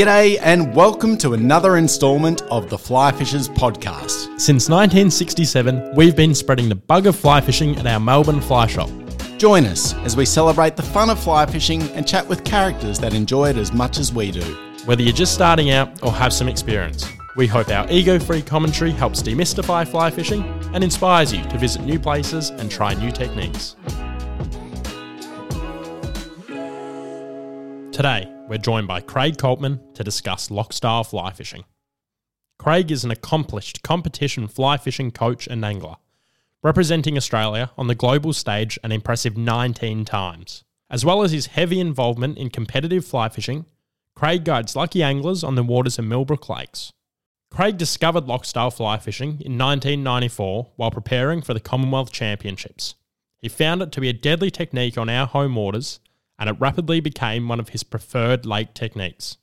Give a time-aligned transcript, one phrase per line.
[0.00, 4.40] G'day, and welcome to another instalment of the Fly Fishers podcast.
[4.40, 8.88] Since 1967, we've been spreading the bug of fly fishing at our Melbourne fly shop.
[9.36, 13.12] Join us as we celebrate the fun of fly fishing and chat with characters that
[13.12, 14.40] enjoy it as much as we do.
[14.86, 17.06] Whether you're just starting out or have some experience,
[17.36, 20.42] we hope our ego free commentary helps demystify fly fishing
[20.72, 23.76] and inspires you to visit new places and try new techniques.
[27.92, 31.62] Today, we're joined by Craig Coltman to discuss loch style fly fishing.
[32.58, 35.94] Craig is an accomplished competition fly fishing coach and angler,
[36.60, 40.64] representing Australia on the global stage an impressive 19 times.
[40.90, 43.66] As well as his heavy involvement in competitive fly fishing,
[44.16, 46.92] Craig guides lucky anglers on the waters of Millbrook Lakes.
[47.52, 52.96] Craig discovered loch style fly fishing in 1994 while preparing for the Commonwealth Championships.
[53.38, 56.00] He found it to be a deadly technique on our home waters
[56.40, 59.36] and it rapidly became one of his preferred lake techniques.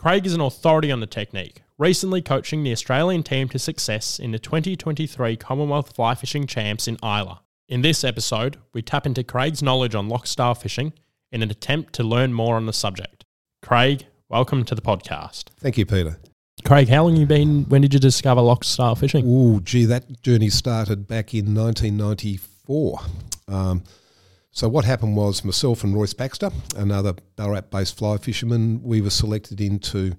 [0.00, 4.32] Craig is an authority on the technique, recently coaching the Australian team to success in
[4.32, 7.38] the 2023 Commonwealth Fly Fishing Champs in Islay.
[7.68, 10.92] In this episode, we tap into Craig's knowledge on loch style fishing
[11.30, 13.24] in an attempt to learn more on the subject.
[13.62, 15.44] Craig, welcome to the podcast.
[15.60, 16.18] Thank you, Peter.
[16.64, 17.64] Craig, how long you been?
[17.68, 19.24] When did you discover loch style fishing?
[19.26, 23.00] Oh, gee, that journey started back in 1994.
[23.48, 23.84] Um,
[24.54, 29.60] so what happened was myself and Royce Baxter, another Ballarat-based fly fisherman, we were selected
[29.60, 30.14] into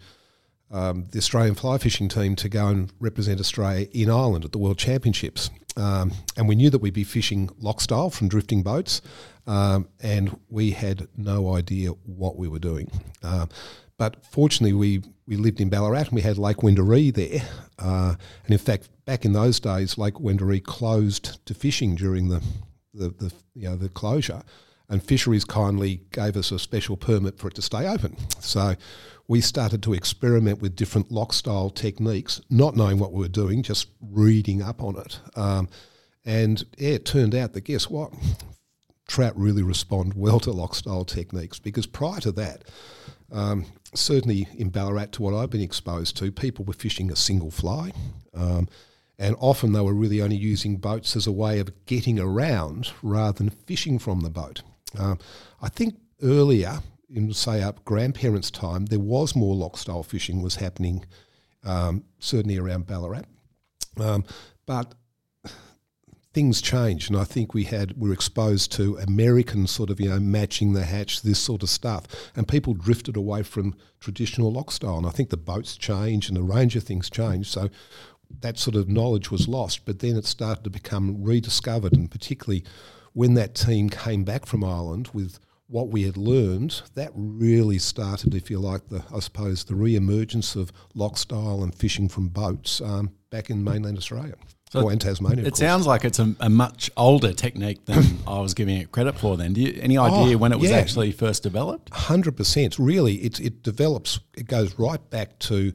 [0.70, 4.58] um, the Australian fly fishing team to go and represent Australia in Ireland at the
[4.58, 5.50] World Championships.
[5.78, 9.02] Um, and we knew that we'd be fishing loch style from drifting boats,
[9.48, 12.92] um, and we had no idea what we were doing.
[13.24, 13.46] Uh,
[13.98, 17.42] but fortunately, we, we lived in Ballarat and we had Lake Wendouree there.
[17.80, 22.42] Uh, and in fact, back in those days, Lake Wendouree closed to fishing during the
[22.96, 24.44] the, the you know the closure,
[24.90, 28.16] and fisheries kindly gave us a special permit for it to stay open.
[28.40, 28.76] So
[29.28, 33.64] we started to experiment with different loch style techniques, not knowing what we were doing,
[33.64, 35.20] just reading up on it.
[35.36, 35.68] Um,
[36.26, 38.14] and yeah, it turned out that guess what?
[39.08, 42.64] Trout really respond well to loch style techniques because prior to that,
[43.32, 47.52] um, certainly in Ballarat, to what I've been exposed to, people were fishing a single
[47.52, 47.92] fly.
[48.34, 48.68] Um,
[49.18, 53.38] and often they were really only using boats as a way of getting around rather
[53.38, 54.62] than fishing from the boat.
[54.98, 55.16] Uh,
[55.62, 60.56] I think earlier, in say up grandparents' time, there was more loch style fishing was
[60.56, 61.06] happening,
[61.64, 63.24] um, certainly around Ballarat.
[63.98, 64.26] Um,
[64.66, 64.96] but
[66.36, 70.20] things changed, and I think we had were exposed to American sort of you know
[70.20, 72.04] matching the hatch, this sort of stuff,
[72.36, 74.98] and people drifted away from traditional loch style.
[74.98, 77.50] And I think the boats changed and the range of things changed.
[77.50, 77.70] So
[78.42, 82.64] that sort of knowledge was lost, but then it started to become rediscovered, and particularly
[83.14, 88.36] when that team came back from Ireland with what we had learned, that really started,
[88.36, 92.82] if you like, the I suppose the re-emergence of loch style and fishing from boats
[92.82, 94.36] um, back in mainland Australia.
[94.72, 95.46] So or in Tasmania.
[95.46, 99.18] It sounds like it's a, a, much older technique than I was giving it credit
[99.18, 99.38] for.
[99.38, 100.78] Then, do you any idea oh, when it was yeah.
[100.78, 101.94] actually first developed?
[101.94, 102.78] Hundred percent.
[102.80, 104.20] Really, it it develops.
[104.36, 105.72] It goes right back to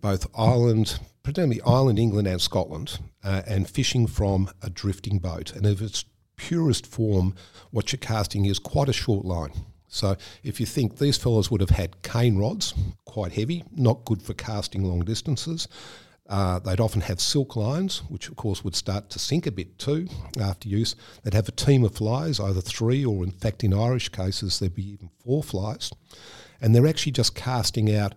[0.00, 5.52] both Ireland, predominantly Ireland, England, and Scotland, uh, and fishing from a drifting boat.
[5.54, 6.04] And if its
[6.36, 7.34] purest form,
[7.70, 9.52] what you're casting is quite a short line.
[9.88, 14.22] So if you think these fellows would have had cane rods, quite heavy, not good
[14.22, 15.68] for casting long distances.
[16.28, 19.76] Uh, they'd often have silk lines, which of course would start to sink a bit
[19.78, 20.06] too
[20.40, 20.94] after use.
[21.22, 24.76] They'd have a team of flies, either three or in fact in Irish cases there'd
[24.76, 25.90] be even four flies.
[26.60, 28.14] And they're actually just casting out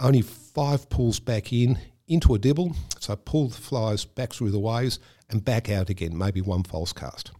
[0.00, 1.78] only five pulls back in
[2.10, 2.76] into a dibble.
[2.98, 4.98] So pull the flies back through the waves
[5.30, 7.30] and back out again, maybe one false cast.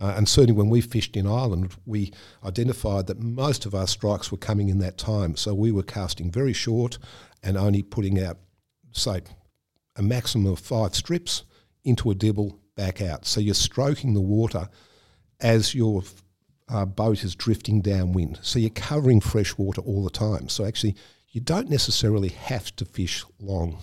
[0.00, 2.12] Uh, and certainly when we fished in Ireland, we
[2.44, 5.36] identified that most of our strikes were coming in that time.
[5.36, 6.98] So we were casting very short
[7.42, 8.38] and only putting out,
[8.90, 9.20] say,
[9.94, 11.44] a maximum of five strips
[11.84, 13.26] into a dibble, back out.
[13.26, 14.68] So you're stroking the water
[15.40, 16.02] as your
[16.68, 18.38] uh, boat is drifting downwind.
[18.40, 20.48] So you're covering fresh water all the time.
[20.48, 20.96] So actually,
[21.32, 23.78] you don't necessarily have to fish long.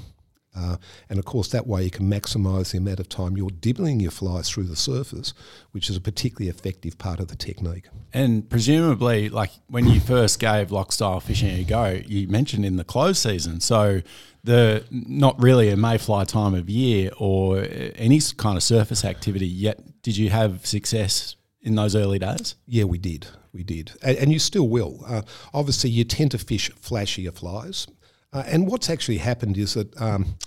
[0.56, 0.78] Uh,
[1.10, 4.12] and of course, that way you can maximise the amount of time you're dibbling your
[4.12, 5.34] flies through the surface,
[5.72, 7.86] which is a particularly effective part of the technique.
[8.13, 12.78] And presumably, like when you first gave loch style fishing a go, you mentioned in
[12.78, 13.60] the close season.
[13.60, 14.02] So
[14.44, 19.80] the not really a mayfly time of year or any kind of surface activity yet.
[20.02, 22.56] Did you have success in those early days?
[22.66, 23.28] Yeah, we did.
[23.54, 23.92] We did.
[24.02, 25.04] And, and you still will.
[25.06, 25.22] Uh,
[25.54, 27.88] obviously, you tend to fish flashier flies.
[28.32, 30.38] Uh, and what's actually happened is that um,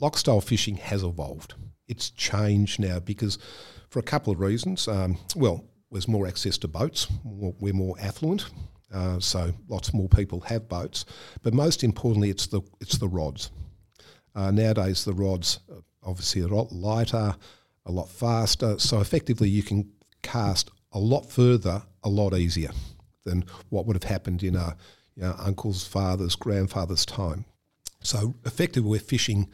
[0.00, 1.54] loch style fishing has evolved.
[1.88, 3.38] It's changed now because,
[3.88, 8.50] for a couple of reasons, um, well, there's more access to boats, we're more affluent.
[8.92, 11.04] Uh, so lots more people have boats,
[11.42, 13.50] but most importantly, it's the it's the rods.
[14.34, 15.60] Uh, nowadays, the rods
[16.06, 17.34] obviously a lot lighter,
[17.84, 18.78] a lot faster.
[18.78, 19.90] So effectively, you can
[20.26, 22.70] cast a lot further, a lot easier
[23.24, 24.76] than what would have happened in our
[25.14, 27.44] you know, uncle's, father's, grandfather's time.
[28.02, 29.48] So effectively, we're fishing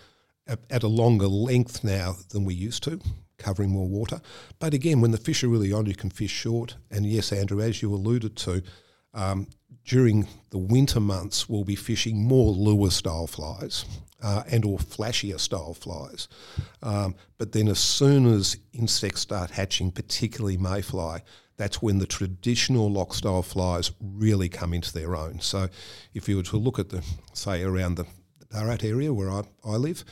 [0.46, 3.00] at, at a longer length now than we used to
[3.38, 4.20] covering more water.
[4.60, 6.76] But again, when the fish are really on, you can fish short.
[6.90, 8.62] And yes, Andrew, as you alluded to,
[9.14, 9.48] um,
[9.84, 13.84] during the winter months, we'll be fishing more lure style flies
[14.22, 16.28] uh, and or flashier style flies.
[16.82, 21.20] Um, but then as soon as insects start hatching, particularly mayfly,
[21.56, 25.40] that's when the traditional loch style flies really come into their own.
[25.40, 25.68] So
[26.14, 27.04] if you were to look at the,
[27.34, 28.06] say, around the
[28.50, 30.04] Ballarat area where I, I live,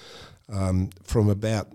[0.48, 1.72] um, from about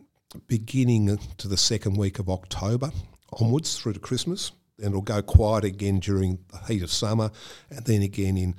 [0.48, 2.92] beginning to the second week of October
[3.40, 7.32] onwards through to Christmas, and it'll go quiet again during the heat of summer,
[7.70, 8.56] and then again in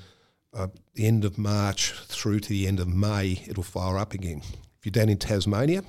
[0.56, 4.40] uh, the end of March through to the end of May, it'll fire up again.
[4.78, 5.82] If you're down in Tasmania,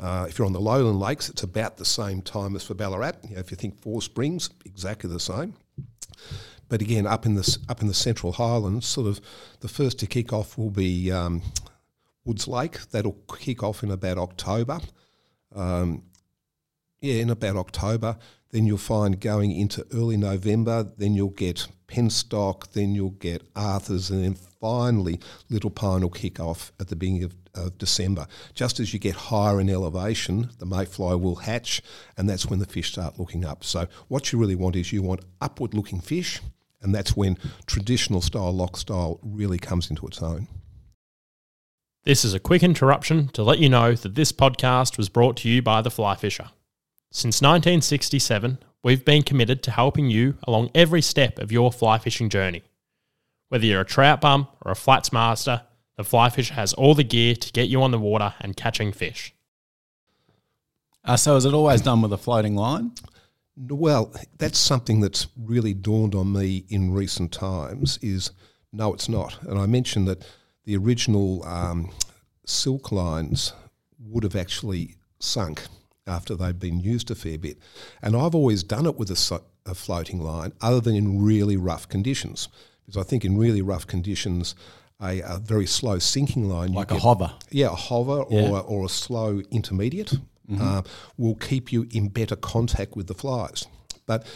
[0.00, 3.12] uh, if you're on the lowland lakes, it's about the same time as for Ballarat.
[3.28, 5.54] You know, if you think Four Springs, exactly the same.
[6.68, 9.20] But again, up in the up in the Central Highlands, sort of
[9.60, 11.42] the first to kick off will be um,
[12.24, 12.90] Woods Lake.
[12.90, 14.80] That'll kick off in about October.
[15.54, 16.04] Um,
[17.00, 18.16] yeah, in about October.
[18.52, 24.10] Then you'll find going into early November, then you'll get Penstock, then you'll get Arthur's,
[24.10, 28.26] and then finally Little Pine will kick off at the beginning of, of December.
[28.54, 31.82] Just as you get higher in elevation, the mayfly will hatch,
[32.16, 33.64] and that's when the fish start looking up.
[33.64, 36.40] So what you really want is you want upward looking fish,
[36.82, 40.48] and that's when traditional style loch style really comes into its own.
[42.04, 45.48] This is a quick interruption to let you know that this podcast was brought to
[45.48, 46.50] you by The Fly Fisher.
[47.12, 52.28] Since 1967, we've been committed to helping you along every step of your fly fishing
[52.28, 52.62] journey.
[53.48, 55.62] Whether you're a trout bum or a flats master,
[55.96, 58.92] the fly fisher has all the gear to get you on the water and catching
[58.92, 59.34] fish.
[61.04, 62.92] Uh, so is it always done with a floating line?
[63.56, 67.98] Well, that's something that's really dawned on me in recent times.
[68.02, 68.30] Is
[68.72, 69.36] no, it's not.
[69.42, 70.24] And I mentioned that
[70.64, 71.90] the original um,
[72.46, 73.52] silk lines
[73.98, 75.62] would have actually sunk
[76.10, 77.58] after they've been used a fair bit.
[78.02, 81.88] And I've always done it with a, a, floating line, other than in really rough
[81.88, 82.48] conditions.
[82.84, 84.54] Because I think in really rough conditions,
[85.00, 88.50] a, a very slow sinking line, like a get, hover, yeah, a hover yeah.
[88.50, 90.14] or or a slow intermediate,
[90.50, 90.60] mm-hmm.
[90.60, 90.82] uh,
[91.16, 93.66] will keep you in better contact with the flies.
[94.06, 94.26] But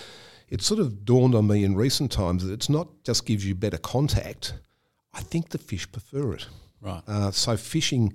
[0.48, 3.54] it sort of dawned on me in recent times that it's not just gives you
[3.54, 4.54] better contact.
[5.12, 6.46] I think the fish prefer it.
[6.80, 7.02] Right.
[7.08, 8.12] Uh, so fishing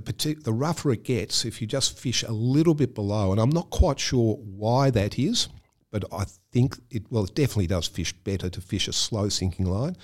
[0.00, 3.40] the, partic- the rougher it gets, if you just fish a little bit below, and
[3.40, 5.48] I'm not quite sure why that is,
[5.90, 9.66] but I think it, well, it definitely does fish better to fish a slow sinking
[9.66, 9.96] line.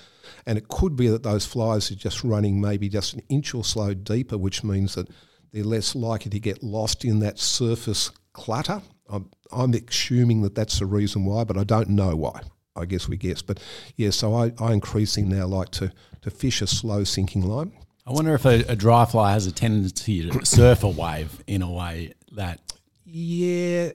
[0.45, 3.63] And it could be that those flies are just running maybe just an inch or
[3.63, 5.07] so deeper, which means that
[5.51, 8.81] they're less likely to get lost in that surface clutter.
[9.09, 12.41] I'm, I'm assuming that that's the reason why, but I don't know why.
[12.75, 13.41] I guess we guess.
[13.41, 13.59] But
[13.95, 15.91] yeah, so I, I increasingly now like to,
[16.21, 17.71] to fish a slow sinking line.
[18.07, 21.61] I wonder if a, a dry fly has a tendency to surf a wave in
[21.61, 22.61] a way that
[23.03, 23.89] yeah,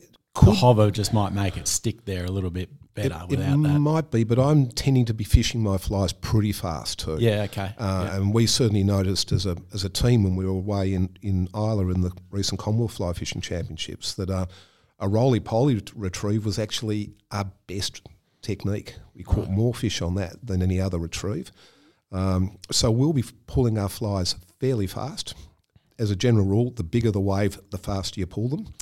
[0.44, 3.62] the hover just might make it stick there a little bit better it, without it
[3.62, 3.78] that.
[3.78, 7.16] might be, but I'm tending to be fishing my flies pretty fast too.
[7.20, 7.74] Yeah, okay.
[7.78, 8.16] Uh, yeah.
[8.16, 11.48] And we certainly noticed as a as a team when we were away in in
[11.54, 14.44] Islay in the recent Commonwealth Fly Fishing Championships that uh,
[14.98, 18.02] a roly poly retrieve was actually our best
[18.42, 18.96] technique.
[19.14, 19.56] We caught right.
[19.56, 21.50] more fish on that than any other retrieve.
[22.12, 25.34] Um, so we'll be pulling our flies fairly fast.
[25.98, 28.74] As a general rule, the bigger the wave, the faster you pull them.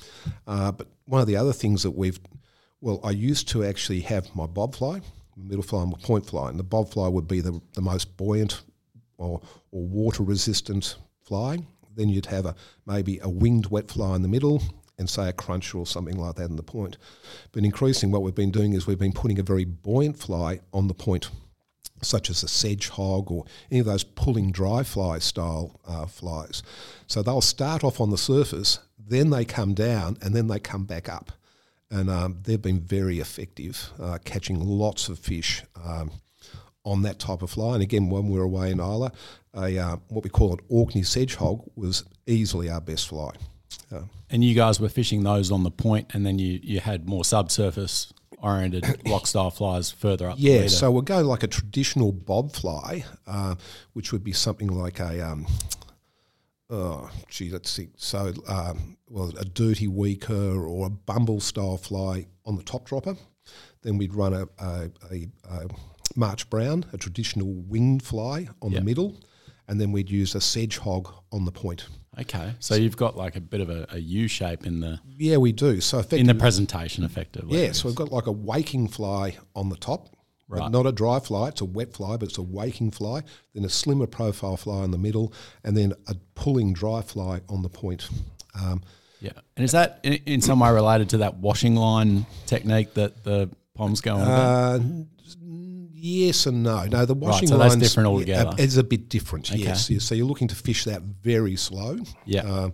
[0.47, 2.19] Uh, but one of the other things that we've,
[2.81, 5.01] well, I used to actually have my bob fly,
[5.37, 8.63] middle fly and point fly, and the bob fly would be the, the most buoyant
[9.19, 11.59] or, or water resistant fly.
[11.95, 12.55] Then you'd have a
[12.87, 14.63] maybe a winged wet fly in the middle,
[15.01, 16.99] and say a cruncher or something like that in the point.
[17.53, 20.89] But increasing, what we've been doing is we've been putting a very buoyant fly on
[20.89, 21.31] the point
[22.03, 26.63] such as a sedge hog or any of those pulling dry fly style uh, flies.
[27.07, 30.85] So they'll start off on the surface, then they come down, and then they come
[30.85, 31.33] back up.
[31.91, 36.13] And um, they've been very effective, uh, catching lots of fish um,
[36.85, 37.75] on that type of fly.
[37.75, 39.11] And again, when we were away in Islay,
[39.55, 43.33] a, uh, what we call an Orkney sedge hog was easily our best fly.
[43.93, 47.09] Uh, and you guys were fishing those on the point, and then you, you had
[47.09, 48.85] more subsurface oriented
[49.25, 50.37] style flies further up.
[50.39, 53.55] Yeah, so we'll go like a traditional bob fly, uh,
[53.93, 55.21] which would be something like a.
[55.21, 55.47] Um,
[56.69, 57.89] oh, gee, let's see.
[57.97, 63.17] So, um, well, a dirty weaker or a bumble style fly on the top dropper.
[63.83, 65.67] Then we'd run a, a, a, a
[66.17, 68.81] March Brown, a traditional winged fly on Yep.
[68.81, 69.21] the middle,
[69.69, 71.87] and then we'd use a sedge hog on the point.
[72.19, 75.37] Okay, so you've got like a bit of a, a U shape in the Yeah,
[75.37, 75.81] we do.
[75.81, 77.63] So in the presentation, effectively.
[77.63, 80.09] yeah, so we've got like a waking fly on the top,
[80.49, 80.69] Right.
[80.73, 81.49] not a dry fly.
[81.49, 83.23] It's a wet fly, but it's a waking fly.
[83.55, 87.63] Then a slimmer profile fly in the middle, and then a pulling dry fly on
[87.63, 88.09] the point.
[88.61, 88.83] Um,
[89.21, 89.31] yeah.
[89.57, 93.49] And is that in, in some way related to that washing line technique that the
[93.77, 94.21] Poms go on?
[94.23, 94.79] Uh,
[96.01, 96.85] yes and no.
[96.87, 98.55] No, the washing so lines different altogether.
[98.59, 99.51] is a bit different.
[99.51, 99.61] Okay.
[99.63, 101.99] Yes, Yeah, so you're looking to fish that very slow.
[102.25, 102.43] Yeah.
[102.43, 102.73] um,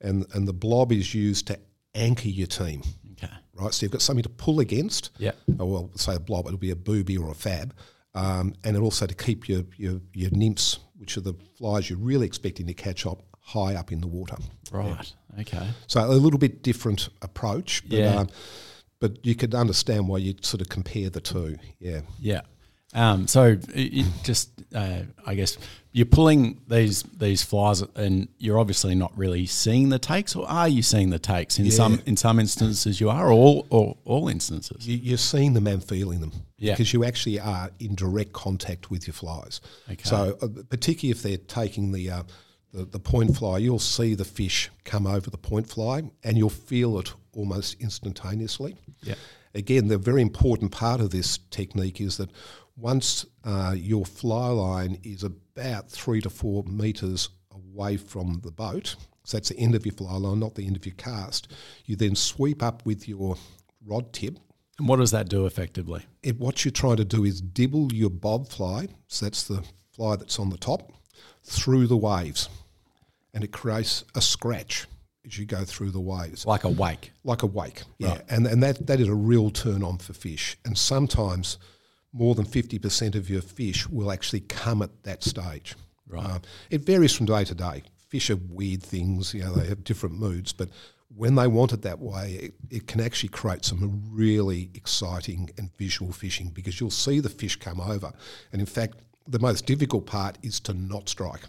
[0.00, 1.58] and and the blob is used to
[1.94, 2.82] anchor your team.
[3.12, 3.32] okay.
[3.54, 5.10] Right, so you've got something to pull against.
[5.18, 5.32] Yeah.
[5.60, 7.74] Oh, well, say a blob, it'll be a booby or a fab,
[8.14, 11.98] um, and it also to keep your, your your nymphs, which are the flies you're
[11.98, 14.36] really expecting to catch up high up in the water.
[14.72, 15.12] Right.
[15.40, 15.66] Okay.
[15.86, 18.14] So a little bit different approach, but, Yeah.
[18.20, 18.28] um,
[19.00, 21.56] but you could understand why you'd sort of compare the two.
[21.78, 22.00] Yeah.
[22.20, 22.42] Yeah.
[22.94, 25.56] Um, so it, just, uh, I guess,
[25.92, 30.68] you're pulling these these flies, and you're obviously not really seeing the takes, or are
[30.68, 31.58] you seeing the takes?
[31.58, 34.86] In some in some instances, you are, or all or all instances.
[34.88, 36.72] You, you're seeing them and feeling them Yeah.
[36.72, 39.60] because you actually are in direct contact with your flies.
[39.90, 40.02] Okay.
[40.04, 42.22] So, uh, particularly if they're taking the, uh,
[42.72, 46.48] the the point fly, you'll see the fish come over the point fly, and you'll
[46.50, 48.76] feel it almost instantaneously.
[49.02, 49.14] Yeah.
[49.54, 52.30] Again, the very important part of this technique is that
[52.76, 58.96] once uh, your fly line is about three to four meters away from the boat,
[59.24, 61.48] so that's the end of your fly line, not the end of your cast,
[61.84, 63.36] you then sweep up with your
[63.86, 64.38] rod tip
[64.78, 66.04] And what does that do effectively?
[66.22, 69.62] it, what you're trying to do is dibble your bob fly, so that's the
[69.94, 70.92] fly that's on the top,
[71.44, 72.48] through the waves.
[73.34, 74.86] And it creates a scratch
[75.26, 77.12] as you go through the waves, Like a wake.
[77.24, 77.82] like a wake.
[77.98, 78.20] Yeah.
[78.28, 80.56] And, and that, that is a real turn on for fish.
[80.64, 81.58] And sometimes
[82.12, 85.74] more than 50% of your fish will actually come at that stage.
[86.06, 86.24] Right.
[86.24, 86.38] Uh,
[86.70, 87.82] it varies from day to day.
[88.08, 90.68] Fish are weird things, you know, they have different moods, but
[91.14, 95.70] when they want it that way, it, it can actually create some really exciting and
[95.76, 98.12] visual fishing because you'll see the fish come over.
[98.52, 101.42] And in fact, the most difficult part is to not strike.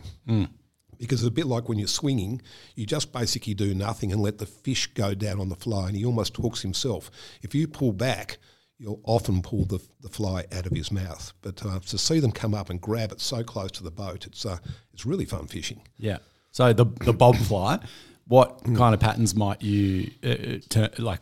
[0.97, 2.41] Because it's a bit like when you're swinging,
[2.75, 5.97] you just basically do nothing and let the fish go down on the fly, and
[5.97, 7.09] he almost hooks himself.
[7.41, 8.37] If you pull back,
[8.79, 11.33] you'll often pull the, the fly out of his mouth.
[11.41, 14.25] But uh, to see them come up and grab it so close to the boat,
[14.27, 14.57] it's uh,
[14.93, 15.81] it's really fun fishing.
[15.97, 16.17] Yeah.
[16.51, 17.79] So the the bob fly,
[18.27, 21.19] what kind of patterns might you uh, turn, like?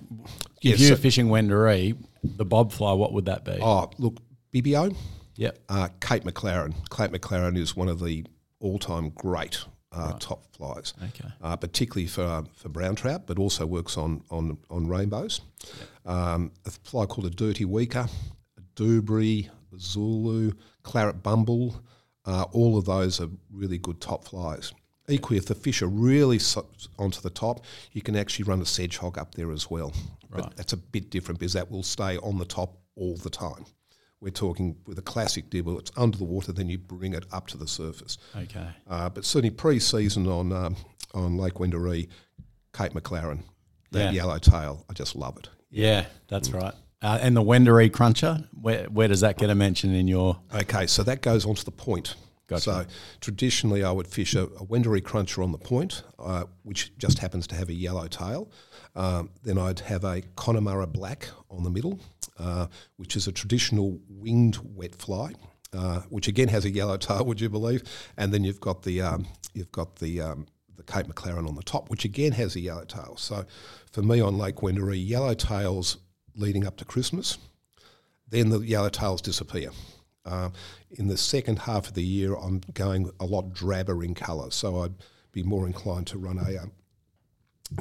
[0.61, 3.57] Yeah, if you're so- fishing Wendouree, the bob fly, what would that be?
[3.61, 4.17] Oh, look,
[4.53, 4.95] Bibio,
[5.37, 5.59] Yep.
[5.69, 6.73] uh, Kate McLaren.
[6.95, 8.25] Kate McLaren is one of the
[8.59, 10.93] all-time great uh, top flies.
[11.01, 11.29] Okay.
[11.41, 15.41] uh, particularly for uh, for brown trout, but also works on on on rainbows.
[16.05, 18.07] Um, a fly called a dirty weaker,
[18.57, 20.51] a dubry, a zulu,
[20.83, 21.83] claret bumble.
[22.25, 24.73] Uh, all of those are really good top flies.
[25.09, 26.67] Equally, if the fish are really so,
[26.97, 29.93] onto the top, you can actually run a sedge hog up there as well.
[30.29, 30.43] Right.
[30.43, 33.65] But that's a bit different because that will stay on the top all the time.
[34.21, 37.47] We're talking with a classic dibble, it's under the water, then you bring it up
[37.47, 38.19] to the surface.
[38.35, 38.67] Okay.
[38.87, 40.75] Uh, but certainly pre-season on um,
[41.13, 42.07] on Lake Wendouree,
[42.71, 43.43] Kate McLaren,
[43.91, 44.11] that Yeah.
[44.11, 45.49] yellow tail, I just love it.
[45.71, 46.73] Yeah, that's right.
[47.01, 50.39] Uh, and the Wendouree cruncher, where where does that get a mention in your?
[50.53, 52.15] Okay, so that goes onto the point.
[52.47, 52.61] Gotcha.
[52.61, 52.85] So
[53.21, 57.47] traditionally, I would fish a, a Wendouree cruncher on the point, uh, which just happens
[57.47, 58.51] to have a yellow tail.
[58.93, 61.99] Um, then I'd have a Connemara black on the middle,
[62.37, 65.33] uh, which is a traditional winged wet fly,
[65.73, 67.25] uh, which again has a yellow tail.
[67.25, 67.83] Would you believe?
[68.17, 71.63] And then you've got the um, you've got the um, the Kate McLaren on the
[71.63, 73.15] top, which again has a yellow tail.
[73.17, 73.45] So
[73.91, 75.97] for me on Lake Wendouree, yellow tails
[76.35, 77.37] leading up to Christmas
[78.31, 79.69] then the yellow tails disappear.
[80.25, 80.49] Uh,
[80.91, 84.83] in the second half of the year, I'm going a lot drabber in colour, so
[84.83, 84.95] I'd
[85.31, 86.71] be more inclined to run a, um,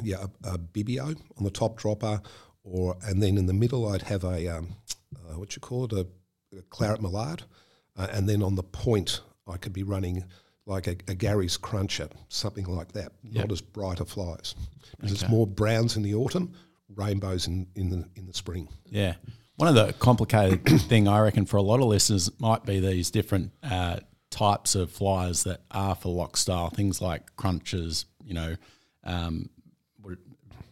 [0.03, 2.21] yeah, a, a bibio on the top dropper,
[2.63, 4.75] or and then in the middle I'd have a um,
[5.15, 6.07] uh, what you call it a,
[6.57, 7.43] a claret mallard,
[7.97, 10.25] uh, and then on the point I could be running
[10.71, 13.11] like a, a Gary's cruncher, something like that.
[13.23, 13.43] Yep.
[13.45, 14.55] Not as bright a flies,
[14.97, 15.21] because Okay.
[15.25, 16.53] it's more browns in the autumn,
[16.95, 18.67] rainbows in, in the in the spring.
[18.89, 19.15] Yeah.
[19.57, 23.11] One of the complicated thing I reckon for a lot of listeners might be these
[23.11, 23.97] different uh,
[24.31, 28.55] types of flyers that are for loch style, things like crunches, you know,
[29.03, 29.49] um,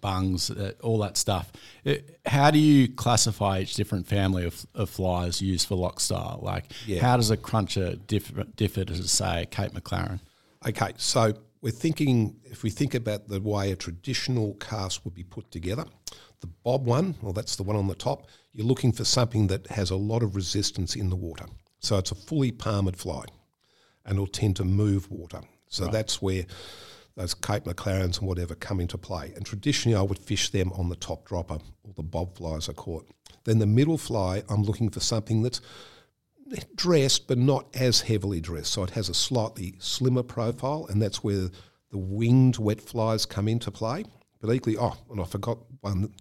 [0.01, 1.51] bungs, uh, all that stuff.
[1.83, 6.39] It, how do you classify each different family of, of flyers used for loch style?
[6.41, 7.01] Like, Yeah.
[7.01, 10.19] how does a cruncher differ, differ to, say, Kate McLaren?
[10.67, 15.23] Okay, so we're thinking, if we think about the way a traditional cast would be
[15.23, 15.85] put together,
[16.41, 19.67] the bob one, well, that's the one on the top, you're looking for something that
[19.67, 21.45] has a lot of resistance in the water.
[21.79, 23.25] So it's a fully palmed fly
[24.05, 25.41] and it'll tend to move water.
[25.69, 26.45] So that's where
[27.19, 29.33] those Kate McLarens and whatever come into play.
[29.35, 32.69] And traditionally, I would fish them on the top dropper, or the bob fly as
[32.69, 33.07] I call it.
[33.43, 35.59] Then the middle fly, I'm looking for something that's
[36.75, 38.71] dressed but not as heavily dressed.
[38.71, 41.49] So it has a slightly slimmer profile, and that's where
[41.91, 44.05] the winged wet flies come into play.
[44.39, 46.13] But equally, oh, and I forgot one,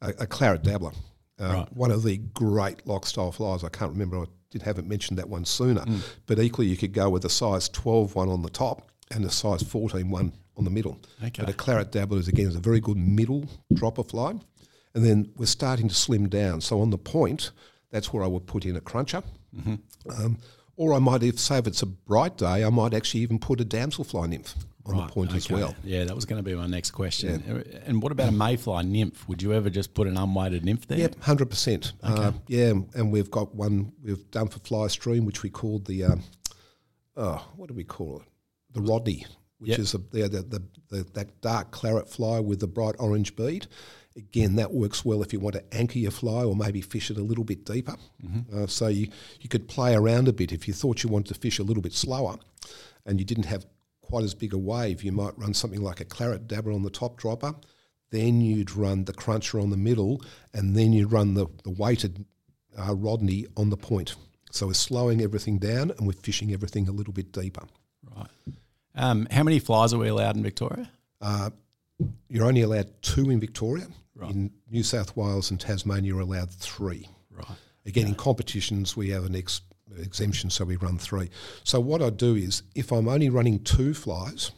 [0.00, 0.92] a, a claret dabbler.
[1.36, 3.64] Uh, One of the great loch style flies.
[3.64, 4.20] I can't remember.
[4.20, 5.84] I did haven't mentioned that one sooner.
[6.26, 9.30] But equally, you could go with a size 12 one on the top and a
[9.30, 11.00] size 14 one on the middle.
[11.22, 11.42] Okay.
[11.42, 14.34] But a claret dabbler is again is a very good middle dropper fly.
[14.94, 16.60] And then we're starting to slim down.
[16.60, 17.50] So on the point,
[17.90, 19.22] that's where I would put in a cruncher.
[20.08, 20.38] Um,
[20.76, 23.60] or I might, if say if it's a bright day, I might actually even put
[23.60, 24.54] a damselfly nymph
[24.86, 25.74] on the point as well.
[25.82, 27.82] Yeah, that was going to be my next question.
[27.86, 29.28] And what about a mayfly nymph?
[29.28, 30.98] Would you ever just put an unweighted nymph there?
[30.98, 31.92] Yep, hundred percent.
[32.02, 36.04] Uh, yeah, and we've got one we've done for fly stream, which we called the,
[36.04, 36.22] um,
[37.16, 38.26] oh, what do we call it?
[38.72, 39.26] The Rodney,
[39.64, 39.78] which Yep.
[39.80, 43.66] is the, the, the, the that dark claret fly with the bright orange bead.
[44.16, 47.16] Again, that works well if you want to anchor your fly or maybe fish it
[47.18, 47.96] a little bit deeper.
[48.54, 49.08] Uh, so you,
[49.40, 50.52] you could play around a bit.
[50.52, 52.36] If you thought you wanted to fish a little bit slower
[53.04, 53.66] and you didn't have
[54.02, 56.90] quite as big a wave, you might run something like a claret dabbler on the
[56.90, 57.54] top dropper.
[58.10, 62.24] Then you'd run the cruncher on the middle, and then you'd run the, the weighted
[62.78, 64.14] uh, Rodney on the point.
[64.52, 67.64] So we're slowing everything down and we're fishing everything a little bit deeper.
[68.16, 68.28] Right.
[68.94, 70.90] Um, how many flies are we allowed in Victoria?
[71.20, 71.50] Uh,
[72.28, 73.86] you're only allowed two in Victoria.
[74.22, 77.08] In New South Wales and Tasmania, you're allowed three.
[77.30, 77.46] Right.
[77.84, 79.60] Again, in competitions, we have an ex-
[79.98, 81.30] exemption, so we run three.
[81.64, 84.52] So what I do is, if I'm only running two flies,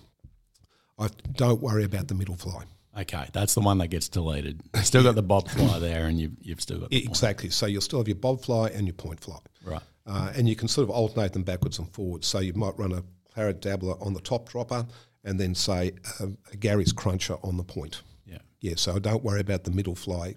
[0.99, 2.65] I don't worry about the middle fly.
[2.99, 4.61] Okay, that's the one that gets deleted.
[4.75, 7.09] You've still got the bob fly there, and you've, you've still got the point.
[7.09, 7.51] Exactly.
[7.51, 9.39] So you'll still have your bob fly and your point fly.
[9.65, 9.83] Right.
[10.07, 12.27] Uh, and you can sort of alternate them backwards and forwards.
[12.27, 13.03] So you might run a
[13.37, 14.87] claret dabbler on the top dropper
[15.23, 18.01] and then say a, a Gary's cruncher on the point.
[18.25, 18.39] Yeah.
[18.61, 20.35] Yeah, so don't worry about the middle fly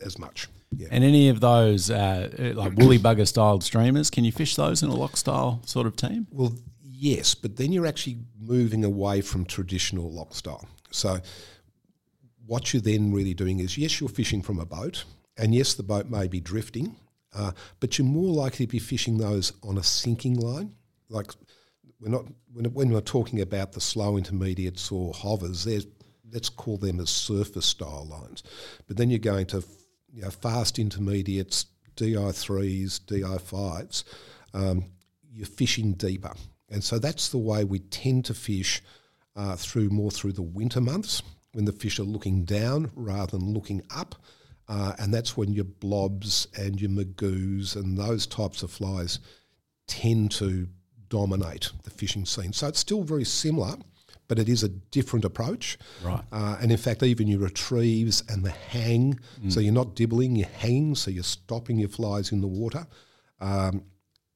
[0.00, 0.48] as much.
[0.76, 0.88] Yeah.
[0.90, 4.88] And any of those uh, like woolly bugger styled streamers, can you fish those in
[4.88, 6.26] a loch style sort of team?
[6.32, 10.66] Well, yes, but then you're actually moving away from traditional loch style.
[10.90, 11.20] So,
[12.44, 15.04] what you're then really doing is yes, you're fishing from a boat,
[15.36, 16.96] and yes, the boat may be drifting,
[17.34, 20.74] uh, but you're more likely to be fishing those on a sinking line.
[21.08, 21.32] Like
[22.00, 25.68] we're not when, we're talking about the slow intermediates or hovers,
[26.32, 28.42] let's call them as surface style lines.
[28.88, 29.62] But then you're going to
[30.12, 34.04] you know, fast intermediates, DI threes, DI fives.
[34.54, 34.86] Um,
[35.32, 36.32] you're fishing deeper,
[36.70, 38.82] and so that's the way we tend to fish
[39.36, 43.52] uh, through more through the winter months when the fish are looking down rather than
[43.52, 44.16] looking up.
[44.68, 49.18] Uh, and that's when your blobs and your magoos and those types of flies
[49.88, 50.68] tend to
[51.10, 52.52] dominate the fishing scene.
[52.54, 53.76] So it's still very similar,
[54.28, 55.76] but it is a different approach.
[56.02, 56.22] Right.
[56.32, 60.48] Uh, and in fact, even your retrieves and the hang, so you're not dibbling, you're
[60.48, 62.86] hanging, so you're stopping your flies in the water.
[63.40, 63.84] Um,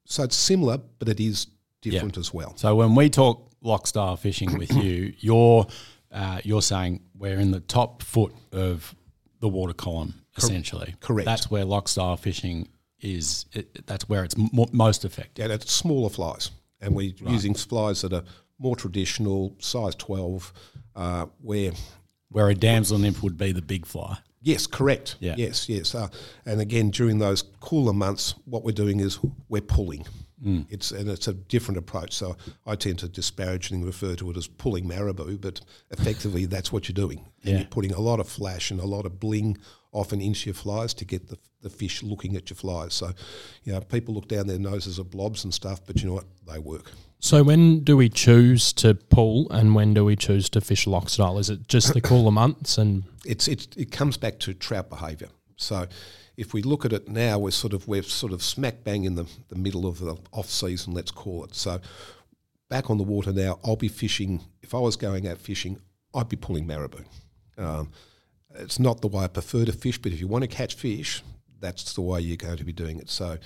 [0.05, 1.47] so it's similar, but it is
[1.81, 2.55] different as well.
[2.57, 5.67] So when we talk loch style fishing with you, you're
[6.13, 8.95] uh, you're saying we're in the top foot of
[9.41, 10.95] the water column, essentially.
[11.01, 11.27] correct.
[11.27, 12.69] That's where loch style fishing
[13.01, 13.47] is.
[13.53, 15.49] It, that's where it's mo most effective.
[15.49, 16.51] Yeah, it's smaller flies,
[16.85, 18.25] and we're using flies that are
[18.59, 20.53] more traditional, size 12,
[20.97, 21.73] uh, where
[22.31, 24.19] Where a damsel nymph would be the big fly.
[24.43, 25.17] Yes, correct.
[25.21, 25.35] Yeah.
[25.39, 25.95] Yes, yes.
[25.95, 26.09] Uh,
[26.45, 29.19] and again, during those cooler months, what we're doing is
[29.49, 30.05] we're pulling.
[30.45, 30.67] Mm.
[30.69, 32.13] It's and it's a different approach.
[32.13, 36.87] So I tend to disparagingly refer to it as pulling marabou, but effectively that's what
[36.89, 37.25] you're doing.
[37.43, 37.59] And Yeah.
[37.61, 39.57] you're putting a lot of flash and a lot of bling
[39.95, 42.93] often into your flies to get the, the fish looking at your flies.
[42.93, 43.13] So,
[43.63, 46.25] you know, people look down their noses at blobs and stuff, but you know what?
[46.47, 46.91] They work.
[47.21, 51.09] So when do we choose to pull and when do we choose to fish loch
[51.09, 51.39] style?
[51.39, 55.29] Is it just the cooler months and it's it's it comes back to trout behaviour.
[55.57, 55.87] So
[56.37, 59.15] if we look at it now, we're sort of we're sort of smack bang in
[59.15, 61.55] the, the middle of the off season, let's call it.
[61.55, 61.81] So
[62.69, 64.43] back on the water now, I'll be fishing.
[64.63, 65.81] If I was going out fishing,
[66.15, 67.05] I'd be pulling marabou.
[67.57, 67.91] Um,
[68.55, 71.23] it's not the way I prefer to fish, but if you want to catch fish,
[71.61, 73.09] that's the way you're going to be doing it.
[73.11, 73.39] So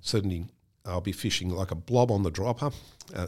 [0.00, 0.46] certainly,
[0.86, 2.70] I'll be fishing like a blob on the dropper.
[3.14, 3.26] Uh,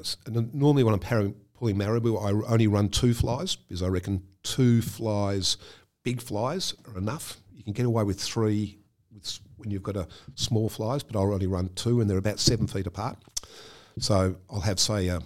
[0.53, 4.83] normally, when I'm par- pulling marabou, I only run two flies because I reckon two
[4.83, 5.57] flies,
[6.05, 7.39] big flies, are enough.
[7.53, 8.79] You can get away with three
[9.13, 12.41] with, when you've got a small flies, but I'll only run two, and they're about
[12.41, 13.19] seven feet apart.
[13.99, 15.21] So I'll have, say, a,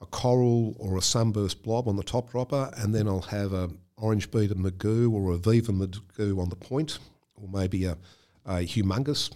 [0.00, 3.70] a coral or a sunburst blob on the top dropper, and then I'll have a
[4.04, 6.98] orange beaded magoo or a viva magoo on the point,
[7.36, 7.96] or maybe a,
[8.44, 9.30] a humongous,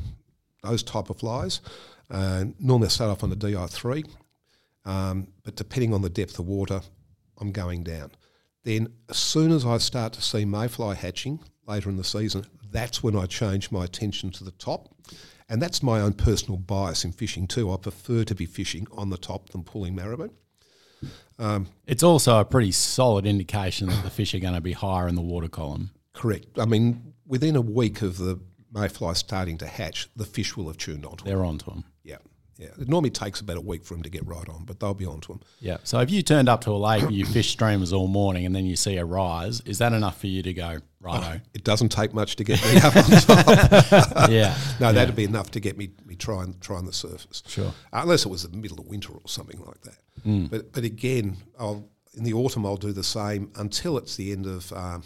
[0.62, 1.60] those type of flies.
[2.10, 4.06] Normally I start off on the DI3,
[4.84, 6.82] um, but depending on the depth of water,
[7.38, 8.10] I'm going down.
[8.64, 13.02] Then as soon as I start to see mayfly hatching later in the season, that's
[13.02, 14.94] when I change my attention to the top.
[15.48, 17.72] And that's my own personal bias in fishing too.
[17.72, 20.28] I prefer to be fishing on the top than pulling marabou.
[21.38, 25.06] Um, it's also a pretty solid indication that the fish are going to be higher
[25.06, 25.90] in the water column.
[26.12, 26.58] Correct.
[26.58, 28.40] I mean, within a week of the
[28.72, 31.32] mayfly starting to hatch, the fish will have tuned onto them.
[31.32, 31.84] They're onto them.
[32.02, 32.16] Yeah,
[32.56, 32.70] yeah.
[32.78, 35.06] It normally takes about a week for them to get right on, but they'll be
[35.06, 35.40] onto them.
[35.60, 35.76] Yeah.
[35.84, 38.66] So if you turned up to a lake, you fish streamers all morning, and then
[38.66, 41.40] you see a rise, is that enough for you to go righto?
[41.54, 44.30] It doesn't take much to get me up on top.
[44.30, 44.56] yeah.
[44.80, 47.42] No, that'd be enough to get me, me trying trying the surface.
[47.46, 47.72] Sure.
[47.92, 50.50] Unless it was the middle of winter or something like that.
[50.50, 54.46] But but again, I'll in the autumn I'll do the same until it's the end
[54.46, 55.02] of um,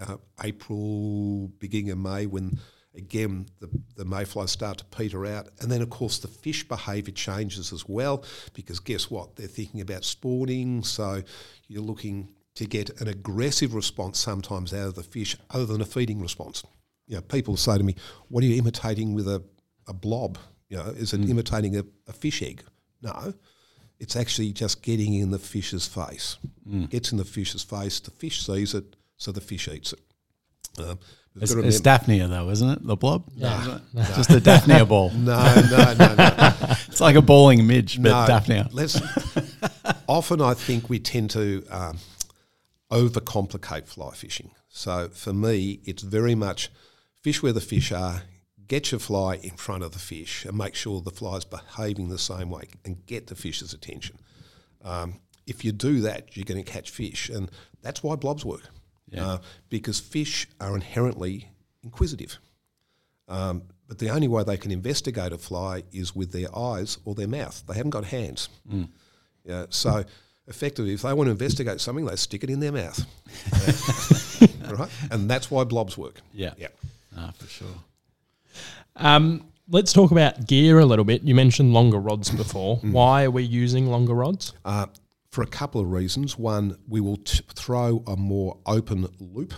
[0.00, 2.58] uh, April, beginning of May, when
[2.94, 7.12] again the the mayflies start to peter out, and then of course the fish behaviour
[7.12, 8.24] changes as well
[8.54, 9.36] because guess what?
[9.36, 11.22] They're thinking about spawning, so
[11.68, 12.28] you're looking
[12.60, 16.62] to get an aggressive response sometimes out of the fish, other than a feeding response.
[17.06, 17.96] You know, people say to me,
[18.28, 19.42] "What are you imitating with a,
[19.88, 20.36] a blob?
[20.68, 22.62] You know, is it imitating a, a fish egg?"
[23.00, 23.32] No,
[23.98, 26.36] it's actually just getting in the fish's face.
[26.90, 30.00] Gets in the fish's face, the fish sees it, so the fish eats it.
[30.78, 30.98] Um,
[31.40, 32.86] It's, it's Daphnia, though, isn't it?
[32.86, 33.24] The blob?
[33.34, 33.78] Yeah.
[33.94, 35.10] Just a Daphnia ball.
[35.14, 36.54] no, no, no, no.
[36.88, 38.26] It's like a bowling midge, but no.
[38.26, 38.68] Daphnia.
[38.72, 39.00] Let's.
[40.08, 41.98] often, I think we tend to um,
[42.90, 44.50] overcomplicate fly fishing.
[44.68, 46.70] So for me, it's very much
[47.22, 48.22] fish where the fish are.
[48.66, 52.08] Get your fly in front of the fish and make sure the fly is behaving
[52.08, 54.16] the same way and get the fish's attention.
[54.82, 57.50] Um, if you do that, you're going to catch fish, and
[57.82, 58.68] that's why blobs work.
[59.24, 61.48] Uh, because fish are inherently
[61.82, 62.38] inquisitive.
[63.26, 67.16] Um, but the only way they can investigate a fly is with their eyes or
[67.16, 67.64] their mouth.
[67.66, 68.48] They haven't got hands.
[69.44, 70.04] Yeah, so
[70.50, 73.06] effectively, if they want to investigate something, they stick it in their mouth.
[74.78, 74.90] right?
[75.10, 76.20] And that's why blobs work.
[76.34, 76.52] Yeah.
[76.58, 76.68] Yeah.
[77.16, 77.66] Ah, for sure.
[78.96, 81.22] Um, let's talk about gear a little bit.
[81.22, 82.76] You mentioned longer rods before.
[82.78, 84.52] Why are we using longer rods?
[84.64, 84.86] Uh,
[85.30, 86.36] for a couple of reasons.
[86.36, 89.54] One, we will t- throw a more open loop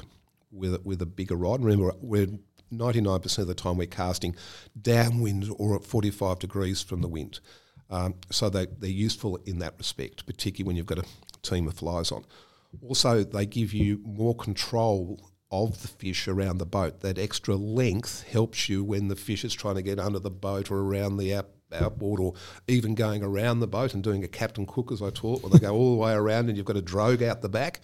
[0.51, 1.65] with a, with a bigger rod.
[1.65, 2.29] Remember, we're
[2.73, 4.37] 99% of the time we're casting
[4.81, 7.41] downwind or at 45 degrees from the wind.
[7.91, 11.05] Um, so they, they're useful in that respect, particularly when you've got a
[11.43, 12.25] team of flies on.
[12.87, 17.01] Also, they give you more control of the fish around the boat.
[17.01, 20.71] That extra length helps you when the fish is trying to get under the boat
[20.71, 22.33] or around the out, outboard or
[22.67, 25.59] even going around the boat and doing a captain cook, as I taught, where they
[25.59, 27.81] go all the way around and you've got a drogue out the back.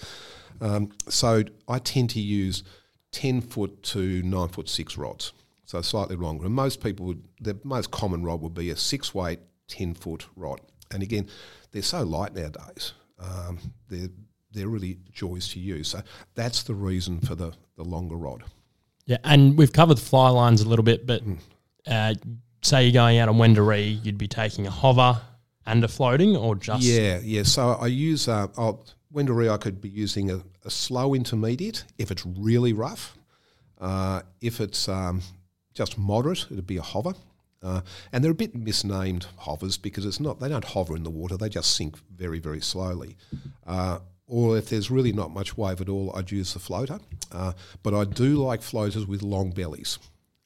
[0.61, 2.65] Um, so I tend to use
[3.13, 5.33] 10 foot to 9 foot 6 rods,
[5.67, 6.47] so slightly longer.
[6.47, 10.27] And most people would, the most common rod would be a 6 weight, 10 foot
[10.37, 10.61] rod.
[10.91, 11.29] And again,
[11.73, 12.93] they're so light nowadays.
[13.19, 14.09] Um, they're,
[14.53, 15.89] they're really joys to use.
[15.89, 16.03] So
[16.35, 18.45] that's the reason for the, the longer rod.
[19.07, 21.23] Yeah, and we've covered fly lines a little bit, but
[21.87, 22.15] uh,
[22.63, 25.21] say you're going out on Wendouree, you'd be taking a hover
[25.67, 27.43] and a floating, or just Yeah, yeah.
[27.43, 28.85] So I use uh, I'll.
[29.15, 33.17] I could be using a, a slow intermediate if it's really rough.
[33.81, 35.23] Uh, if it's um,
[35.73, 37.15] just moderate, it'd be a hover.
[37.63, 37.81] Uh,
[38.13, 41.37] and they're a bit misnamed hovers because it's not they don't hover in the water;
[41.37, 43.17] they just sink very, very slowly.
[43.67, 47.01] Uh, or if there's really not much wave at all, I'd use the floater.
[47.33, 49.99] Uh, but I do like floaters with long bellies.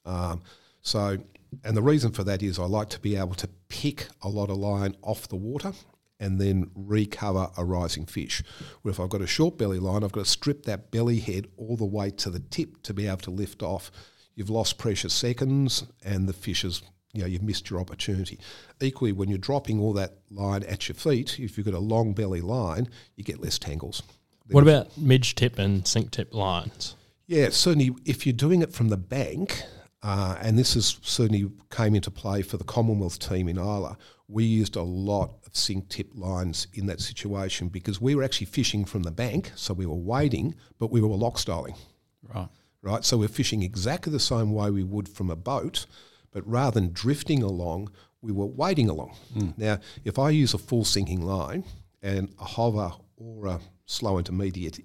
[0.05, 0.41] Um,
[0.81, 1.17] so,
[1.63, 4.49] and the reason for that is I like to be able to pick a lot
[4.49, 5.73] of line off the water
[6.19, 8.41] and then recover a rising fish.
[8.81, 11.47] Where if I've got a short belly line, I've got to strip that belly head
[11.57, 13.91] all the way to the tip to be able to lift off.
[14.33, 16.81] You've lost precious seconds, and the fish is,
[17.13, 18.39] you know, you've missed your opportunity.
[18.81, 22.13] Equally, when you're dropping all that line at your feet, if you've got a long
[22.13, 24.01] belly line, you get less tangles.
[24.49, 26.95] What about midge tip and sink tip lines?
[27.27, 27.91] Yeah, certainly.
[28.03, 29.63] If you're doing it from the bank,
[30.01, 33.93] uh, and this is certainly came into play for the Commonwealth team in Islay,
[34.27, 38.47] we used a lot of sink tip lines in that situation because we were actually
[38.47, 41.75] fishing from the bank, so we were wading, but we were loch styling,
[42.33, 42.49] Right.
[42.81, 43.05] right?
[43.05, 45.85] So we're fishing exactly the same way we would from a boat,
[46.33, 47.89] but rather than drifting along,
[48.21, 49.15] we were wading along.
[49.57, 51.63] Now, if I use a full sinking line
[52.01, 54.79] and a hover or a slow intermediate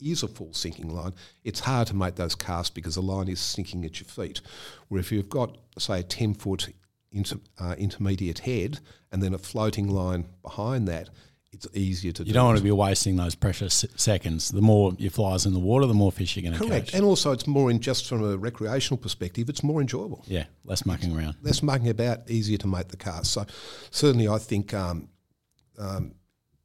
[0.00, 1.12] is a full sinking line,
[1.44, 4.40] it's hard to make those casts because the line is sinking at your feet.
[4.88, 6.68] Where if you've got, say, a 10 foot
[7.12, 8.80] inter, uh, intermediate head
[9.12, 11.10] and then a floating line behind that,
[11.54, 12.32] it's easier to You do.
[12.34, 14.50] don't want to be wasting those precious seconds.
[14.50, 16.68] The more your flies in the water, the more fish you're going to catch.
[16.68, 16.94] Correct.
[16.94, 20.24] And also, it's more in just from a recreational perspective, it's more enjoyable.
[20.26, 21.36] yeah, less mucking around.
[21.42, 23.32] Less mucking about, easier to make the cast.
[23.32, 23.46] So,
[23.90, 25.08] certainly, I think um,
[25.78, 26.14] um,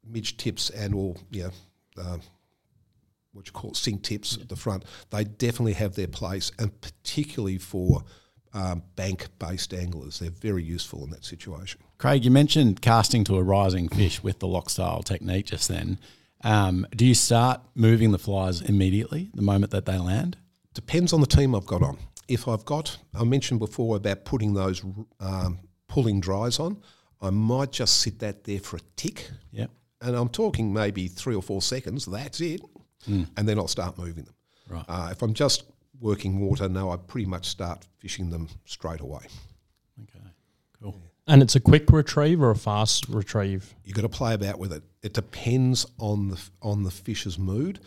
[0.06, 2.20] midge tips and all, you know, um,
[3.32, 7.58] what you call sink tips at the front, they definitely have their place, and particularly
[7.58, 8.02] for
[8.52, 10.18] um, bank based anglers.
[10.18, 11.80] They're very useful in that situation.
[11.98, 15.98] Craig, you mentioned casting to a rising fish with the loch style technique just then.
[16.42, 20.38] Um, do you start moving the flies immediately the moment that they land?
[20.72, 21.98] Depends on the team I've got on.
[22.28, 24.82] If I've got, I mentioned before about putting those
[25.18, 25.58] um,
[25.88, 26.80] pulling dries on,
[27.20, 29.30] I might just sit that there for a tick.
[29.50, 29.66] Yeah.
[30.00, 32.62] And I'm talking maybe three or four seconds, that's it.
[33.06, 34.34] And then I'll start moving them.
[34.68, 34.84] Right.
[34.88, 35.64] Uh, if I'm just
[36.00, 39.22] working water, no, I pretty much start fishing them straight away.
[40.02, 40.26] Okay.
[40.82, 41.00] Cool.
[41.26, 43.74] And it's a quick retrieve or a fast retrieve?
[43.84, 44.82] You've got to play about with it.
[45.02, 47.80] It depends on the on the fish's mood.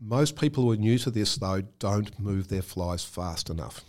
[0.00, 3.84] Most people who are new to this though don't move their flies fast enough.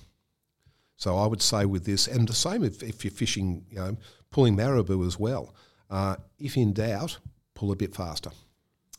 [0.97, 3.97] So I would say with this, and the same if, if you're fishing, you know,
[4.31, 5.55] pulling marabou as well.
[5.89, 7.19] Uh, if in doubt,
[7.55, 8.31] pull a bit faster.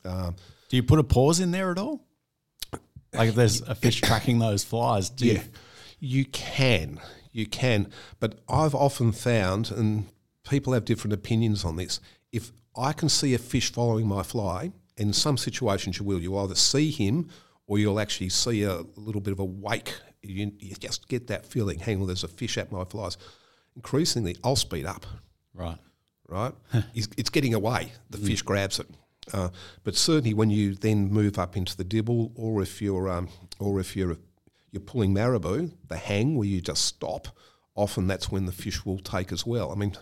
[0.05, 0.35] Um,
[0.71, 2.03] Do you put a pause in there at all?
[3.14, 5.42] Like if there's a fish tracking those flies, do yeah,
[5.99, 7.01] you, you can,
[7.33, 10.07] you can, but I've often found, and
[10.49, 12.01] people have different opinions on this.
[12.33, 16.37] If I can see a fish following my fly, in some situations you will, you
[16.38, 17.31] either see him
[17.66, 19.94] or you'll actually see a little bit of a wake.
[20.23, 21.79] You, you just get that feeling.
[21.79, 23.16] Hang on, there's a fish at my flies.
[23.77, 25.07] Increasingly, I'll speed up
[25.55, 25.79] right?
[26.29, 26.53] right?
[26.94, 27.92] it's, it's getting away.
[28.11, 28.27] The mm.
[28.27, 28.87] fish grabs it.
[29.33, 29.51] Uh,
[29.85, 33.81] but certainly, when you then move up into the dibble, or if you're, um, or
[33.81, 34.16] if you're
[34.73, 37.29] you're pulling marabou, the hang where you just stop,
[37.75, 39.73] often that's when the fish will take as well.
[39.73, 39.97] I mean,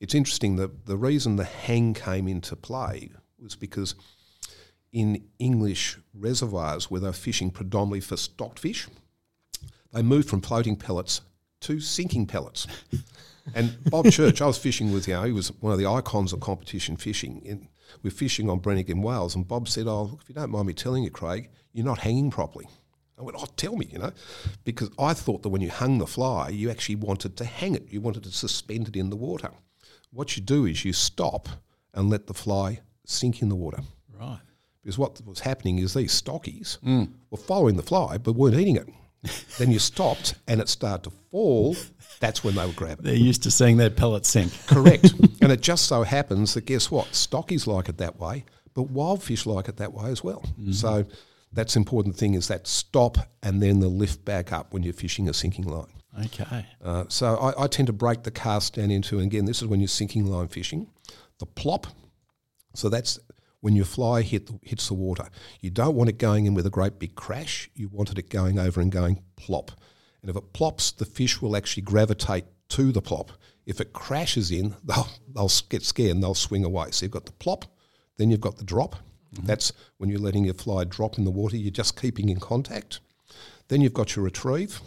[0.00, 3.94] it's interesting that the reason the hang came into play was because
[4.92, 8.86] in English reservoirs where they're fishing predominantly for stocked fish,
[9.92, 11.20] they moved from floating pellets
[11.60, 12.66] to sinking pellets.
[13.54, 16.32] And Bob Church, I was fishing with, you know, he was one of the icons
[16.32, 17.40] of competition fishing.
[17.44, 17.68] In,
[18.02, 20.66] we're fishing on Brenig in Wales, and Bob said, Oh, look, if you don't mind
[20.66, 22.68] me telling you, Craig, you're not hanging properly.
[23.18, 24.12] I went, Oh, tell me, you know,
[24.64, 27.90] because I thought that when you hung the fly, you actually wanted to hang it,
[27.90, 29.50] you wanted to suspend it in the water.
[30.10, 31.48] What you do is you stop
[31.94, 33.82] and let the fly sink in the water.
[34.18, 34.40] Right.
[34.82, 37.10] Because what was happening is these stockies mm.
[37.30, 38.88] were following the fly but weren't eating it.
[39.58, 41.76] Then you stopped and it started to fall.
[42.20, 43.04] That's when they would grab it.
[43.04, 44.52] They're used to seeing their pellets sink.
[44.66, 45.12] Correct.
[45.42, 47.06] and it just so happens that guess what?
[47.08, 50.44] Stockies like it that way, but wild fish like it that way as well.
[50.72, 51.04] So
[51.52, 55.28] that's important thing is that stop and then the lift back up when you're fishing
[55.28, 55.86] a sinking line.
[56.26, 56.66] Okay.
[56.82, 59.68] Uh, so I, I tend to break the cast down into, and again, this is
[59.68, 60.88] when you're sinking line fishing,
[61.38, 61.86] the plop.
[62.74, 63.18] So that's
[63.60, 65.28] when your fly hit the, hits the water.
[65.60, 67.70] You don't want it going in with a great big crash.
[67.74, 69.72] You wanted it going over and going plop.
[70.22, 73.32] And if it plops, the fish will actually gravitate to the plop.
[73.64, 76.90] If it crashes in, they'll, they'll get scared and they'll swing away.
[76.90, 77.64] So you've got the plop,
[78.16, 78.96] then you've got the drop.
[79.34, 79.46] Mm-hmm.
[79.46, 81.56] That's when you're letting your fly drop in the water.
[81.56, 83.00] You're just keeping in contact.
[83.68, 84.80] Then you've got your retrieve.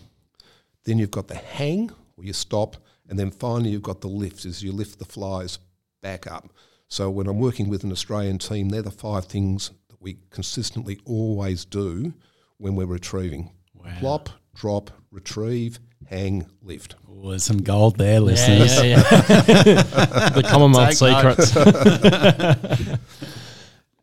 [0.85, 2.77] Then you've got the hang, where you stop,
[3.07, 5.59] and then finally you've got the lift, as you lift the flies
[6.01, 6.49] back up.
[6.89, 10.99] So when I'm working with an Australian team, they're the five things that we consistently
[11.05, 12.13] always do
[12.57, 13.51] when we're retrieving:
[13.99, 16.95] plop, drop, retrieve, hang, lift.
[17.07, 18.75] Oh, there's some gold there, Yeah, listeners.
[18.77, 20.29] yeah, yeah.
[20.29, 21.55] the Commonwealth secrets.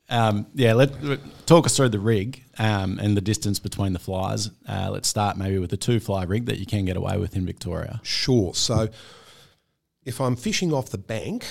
[0.09, 3.99] Um, yeah, let, let- talk us through the rig um, and the distance between the
[3.99, 4.51] flies.
[4.69, 7.35] Uh, let's start maybe with the two fly rig that you can get away with
[7.35, 8.01] in Victoria.
[8.05, 8.55] Sure.
[8.55, 8.89] So
[10.05, 11.45] if I'm fishing off the bank,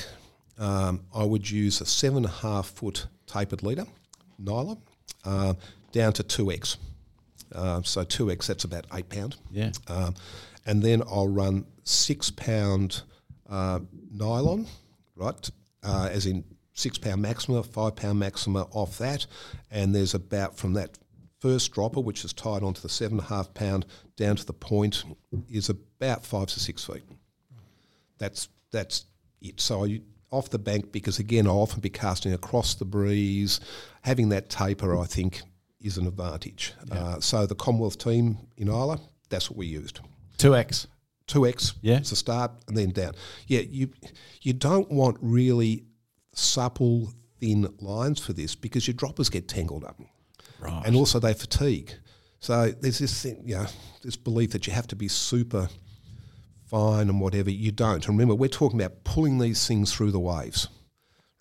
[0.57, 3.85] um, I would use a seven and a half foot tapered leader,
[4.39, 4.81] nylon,
[5.23, 5.53] uh,
[5.91, 6.77] down to 2x.
[7.53, 9.37] Uh, so 2x, that's about eight pound.
[9.51, 9.71] Yeah.
[9.87, 10.15] Um,
[10.65, 13.03] and then I'll run six pound
[13.49, 13.79] uh,
[14.11, 14.67] nylon,
[15.15, 15.49] right?
[15.83, 19.25] Uh, as in six pound maxima, five pound maxima off that.
[19.71, 20.97] And there's about from that
[21.39, 24.53] first dropper, which is tied onto the seven and a half pound, down to the
[24.53, 25.03] point,
[25.49, 27.03] is about five to six feet.
[28.17, 29.05] That's that's
[29.41, 29.59] it.
[29.61, 33.59] So you, off the bank, because again, I'll often be casting across the breeze.
[34.01, 35.41] Having that taper, I think,
[35.79, 36.73] is an advantage.
[36.91, 38.97] Uh, so the Commonwealth team in Islay,
[39.29, 39.99] that's what we used.
[40.37, 40.87] 2X.
[41.27, 41.99] Two X, Yeah.
[41.99, 43.13] to start, and then down.
[43.47, 43.89] Yeah, you
[44.41, 45.85] you don't want really
[46.33, 49.99] supple, thin lines for this because your droppers get tangled up,
[50.59, 50.83] Right.
[50.85, 51.93] and also they fatigue.
[52.39, 53.65] So there's this thing, you know,
[54.03, 55.69] this belief that you have to be super
[56.65, 57.49] fine and whatever.
[57.49, 58.05] You don't.
[58.07, 60.67] And remember, we're talking about pulling these things through the waves,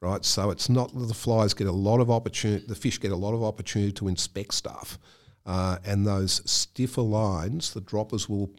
[0.01, 0.25] right?
[0.25, 3.17] So it's not that the flies get a lot of opportunity, the fish get a
[3.17, 4.99] lot of opportunity to inspect stuff.
[5.47, 8.51] Uh, and those stiffer lines, the droppers will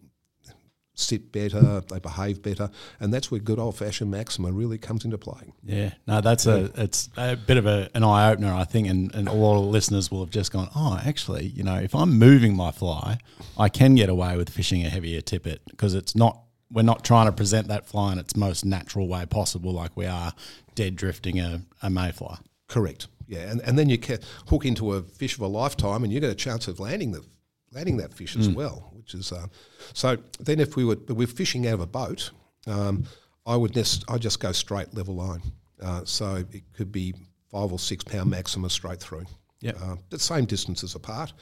[0.96, 5.18] sit better, they behave better, and that's where good old fashioned maxima really comes into
[5.18, 5.54] play.
[5.64, 9.14] Yeah, no, that's a it's a bit of a, an eye opener, I think, and,
[9.14, 12.18] and a lot of listeners will have just gone, oh, actually, you know, if I'm
[12.18, 13.18] moving my fly,
[13.58, 17.28] I can get away with fishing a heavier tippet because it's not we're not trying
[17.28, 20.34] to present that fly in its most natural way possible, like we are
[20.74, 22.38] dead drifting a, a mayfly.
[22.68, 23.08] Correct.
[23.28, 26.20] Yeah, and, and then you can hook into a fish of a lifetime, and you
[26.20, 27.24] get a chance of landing the
[27.72, 29.48] landing that fish as well, which is uh,
[29.94, 30.18] so.
[30.40, 32.32] Then if we were we're fishing out of a boat,
[32.68, 33.06] um,
[33.46, 35.42] I would nest, I just go straight level line.
[35.82, 37.14] Uh, so it could be
[37.52, 39.26] five or six pound maxima straight through.
[39.62, 39.78] Yep.
[39.82, 41.34] uh, the same distances apart.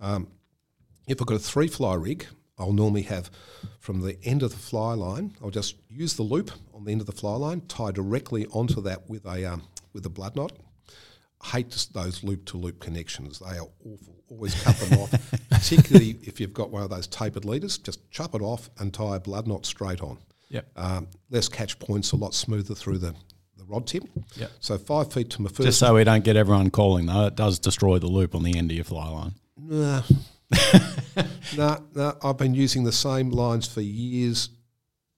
[0.00, 0.28] Um,
[1.06, 2.26] if I've got a three fly rig,
[2.58, 3.30] I'll normally have
[3.78, 5.36] from the end of the fly line.
[5.42, 8.80] I'll just use the loop on the end of the fly line, tie directly onto
[8.82, 10.52] that with a um, with a blood knot.
[11.44, 13.38] Hate those loop to loop connections.
[13.38, 14.16] They are awful.
[14.28, 17.78] Always cut them off, particularly if you've got one of those tapered leaders.
[17.78, 20.18] Just chop it off and tie a blood knot straight on.
[20.48, 20.66] Yep.
[20.76, 23.14] Um, less catch points, a lot smoother through the,
[23.56, 24.04] the rod tip.
[24.36, 24.50] Yep.
[24.60, 25.62] So five feet to my first.
[25.62, 28.56] Just so we don't get everyone calling, though, it does destroy the loop on the
[28.56, 29.34] end of your fly line.
[29.56, 30.02] Nah.
[31.56, 34.50] Nah, nah, I've been using the same lines for years.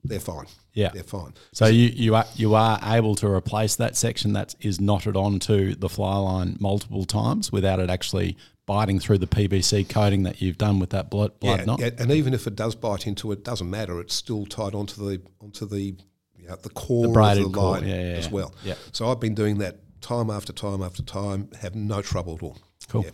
[0.04, 0.46] They're fine.
[0.72, 0.90] Yeah.
[0.94, 1.34] They're fine.
[1.52, 5.74] So you you are you are able to replace that section that is knotted onto
[5.74, 10.58] the fly line multiple times without it actually biting through the PVC coating that you've
[10.58, 11.80] done with that blood blood yeah, knot.
[11.80, 14.00] yeah, and even if it does bite into it, doesn't matter.
[14.00, 15.96] It's still tied onto the onto the
[16.36, 18.54] you know, the core braided of the core, line yeah, yeah, as well.
[18.62, 18.74] Yeah.
[18.92, 22.58] So I've been doing that time after time after time, have no trouble at all.
[22.88, 23.04] Cool.
[23.04, 23.10] Yeah.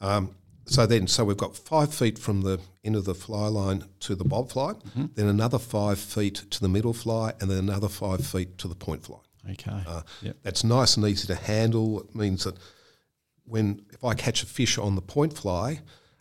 [0.00, 0.34] Um,
[0.66, 4.14] so then, so we've got five feet from the end of the fly line to
[4.14, 5.06] the bob fly, Mm-hmm.
[5.14, 8.74] then another five feet to the middle fly, and then another five feet to the
[8.74, 9.18] point fly.
[9.50, 9.82] Okay.
[9.86, 10.36] Uh, yep.
[10.42, 12.00] That's nice and easy to handle.
[12.00, 12.56] It means that
[13.44, 15.80] when if I catch a fish on the point fly,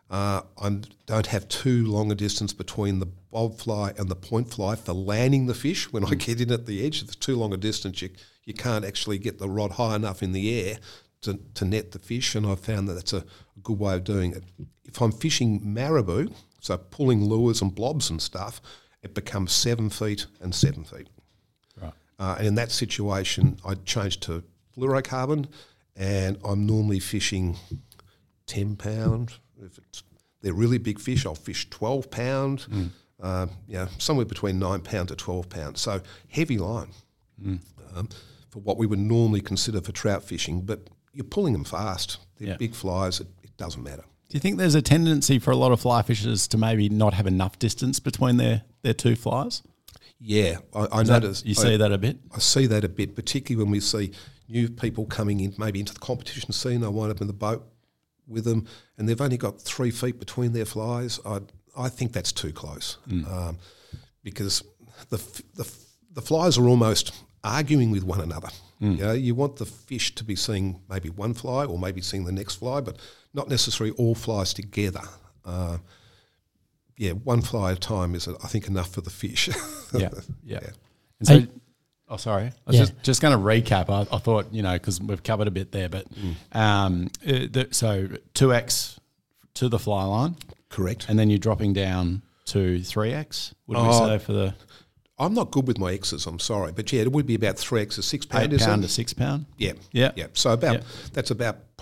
[0.10, 4.49] uh, I don't have too long a distance between the bob fly and the point
[4.53, 5.91] fly for landing the fish.
[5.91, 8.10] When I get in at the edge, if it's too long a distance, you
[8.45, 10.77] you can't actually get the rod high enough in the air
[11.21, 12.36] to, to net the fish.
[12.36, 13.23] And I've found that that's a
[13.63, 14.43] good way of doing it.
[14.86, 18.62] If I'm fishing marabou, so pulling lures and blobs and stuff,
[19.02, 21.08] it becomes seven feet and seven feet.
[21.82, 21.93] Right.
[22.19, 24.43] Uh, and in that situation, I changed to
[24.78, 25.47] fluorocarbon,
[25.95, 27.58] and I'm normally fishing
[28.45, 29.34] ten pound.
[29.62, 30.04] If it's
[30.41, 32.67] they're really big fish, I'll fish twelve pound.
[33.21, 35.78] Uh, yeah, somewhere between nine pound to twelve pound.
[35.78, 36.89] So heavy line
[37.95, 38.10] um,
[38.49, 40.80] for what we would normally consider for trout fishing, but
[41.13, 42.17] you're pulling them fast.
[42.38, 42.58] They're Yeah.
[42.58, 43.19] big flies.
[43.21, 44.04] It doesn't matter.
[44.30, 47.13] Do you think there's a tendency for a lot of fly fishers to maybe not
[47.13, 49.62] have enough distance between their, their two flies?
[50.20, 51.44] Yeah, I, I notice.
[51.46, 52.18] you I- see that a bit?
[52.34, 54.12] I see that a bit, particularly when we see
[54.50, 56.84] new people coming in, maybe into the competition scene.
[56.84, 57.68] I wind up in the boat
[58.28, 58.66] with them,
[58.98, 61.20] and they've only got three feet between their flies.
[61.26, 61.39] I
[61.76, 63.58] I think that's too close um,
[64.24, 64.63] because
[65.10, 65.18] the,
[65.56, 65.70] the
[66.13, 67.12] the flies are almost
[67.44, 68.50] arguing with one another.
[68.80, 72.26] You know, you want the fish to be seeing maybe one fly or maybe seeing
[72.26, 72.98] the next fly, but
[73.34, 75.02] not necessarily all flies together.
[75.46, 75.78] Uh,
[76.98, 79.50] yeah, one fly at a time is, I think, enough for the fish.
[79.93, 80.10] Yeah.
[80.43, 80.60] Yeah.
[80.63, 80.69] Yeah.
[81.19, 81.48] And so, Hey-
[82.10, 82.46] oh, sorry.
[82.46, 82.82] I was Yeah.
[82.82, 83.89] just, just going to recap.
[83.91, 86.08] I, I thought, you know, because we've covered a bit there, but
[86.52, 88.98] um, uh, the, so 2x
[89.54, 90.36] to the fly line,
[90.69, 91.06] Correct.
[91.10, 94.56] and then you're dropping down to 3x, would we Oh, say, for the
[95.19, 96.72] I'm not good with my X's, I'm sorry.
[96.72, 98.88] But yeah, it would be about 3X or 6 pound, eight is pound it?
[98.88, 99.46] to six pound?
[99.60, 99.74] Yeah.
[99.91, 100.12] Yeah.
[100.15, 100.26] Yeah.
[100.34, 100.84] So about Yeah.
[101.13, 101.78] that's about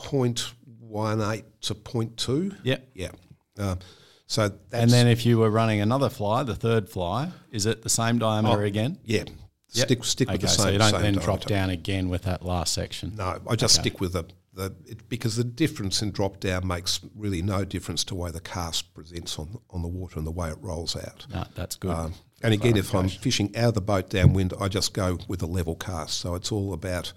[0.91, 2.57] 0.18 to 0.2.
[2.63, 2.77] Yeah.
[2.93, 3.11] Yeah.
[3.57, 3.79] Um,
[4.27, 7.81] so that's, And then if you were running another fly, the third fly, is it
[7.81, 8.97] the same diameter Oh, again?
[9.03, 9.25] yeah,
[9.73, 9.87] Yep.
[9.87, 10.63] stick stick with the same.
[10.65, 11.49] so you don't then drop diameter.
[11.49, 13.13] down again with that last section.
[13.17, 13.89] No, I just Okay.
[13.89, 14.23] stick with the
[14.53, 18.31] the it, because the difference in drop down makes really no difference to the way
[18.31, 21.25] the cast presents on on the water and the way it rolls out.
[21.33, 21.91] No, that's good.
[21.91, 25.41] Um, and again, if I'm fishing out of the boat downwind, I just go with
[25.41, 26.19] a level cast.
[26.19, 27.13] So it's all about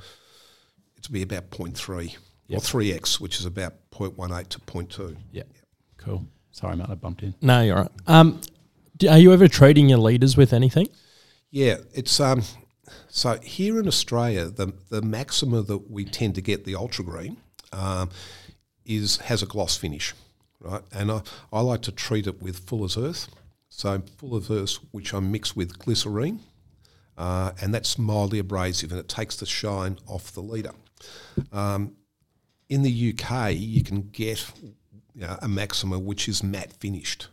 [0.96, 2.16] it's be about 0.3
[2.50, 5.16] or 3x, which is about 0.18 to 0.2.
[5.32, 5.42] yeah.
[5.96, 6.26] Cool.
[6.50, 7.34] Sorry, mate, I bumped in.
[7.40, 7.90] No, you're right.
[8.06, 8.40] Um,
[8.96, 10.88] do, are you ever treating your leaders with anything?
[11.50, 12.42] Yeah, it's um.
[13.08, 17.38] So here in Australia, the the maxima that we tend to get the ultra green
[17.72, 18.10] um,
[18.84, 20.14] is has a gloss finish,
[20.60, 20.82] right?
[20.92, 23.28] And I, I like to treat it with Fuller's Earth.
[23.68, 26.40] So Fuller's Earth, which I mix with glycerine,
[27.18, 30.72] uh, and that's mildly abrasive, and it takes the shine off the leader.
[31.52, 31.96] Um,
[32.74, 34.44] in the UK, you can get
[35.14, 37.28] you know, a Maxima which is matte finished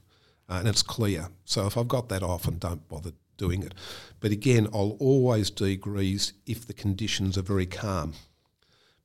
[0.47, 1.29] uh, and it's clear.
[1.45, 3.73] So if I've got that, off and don't bother doing it.
[4.19, 8.13] But again, I'll always degrease if the conditions are very calm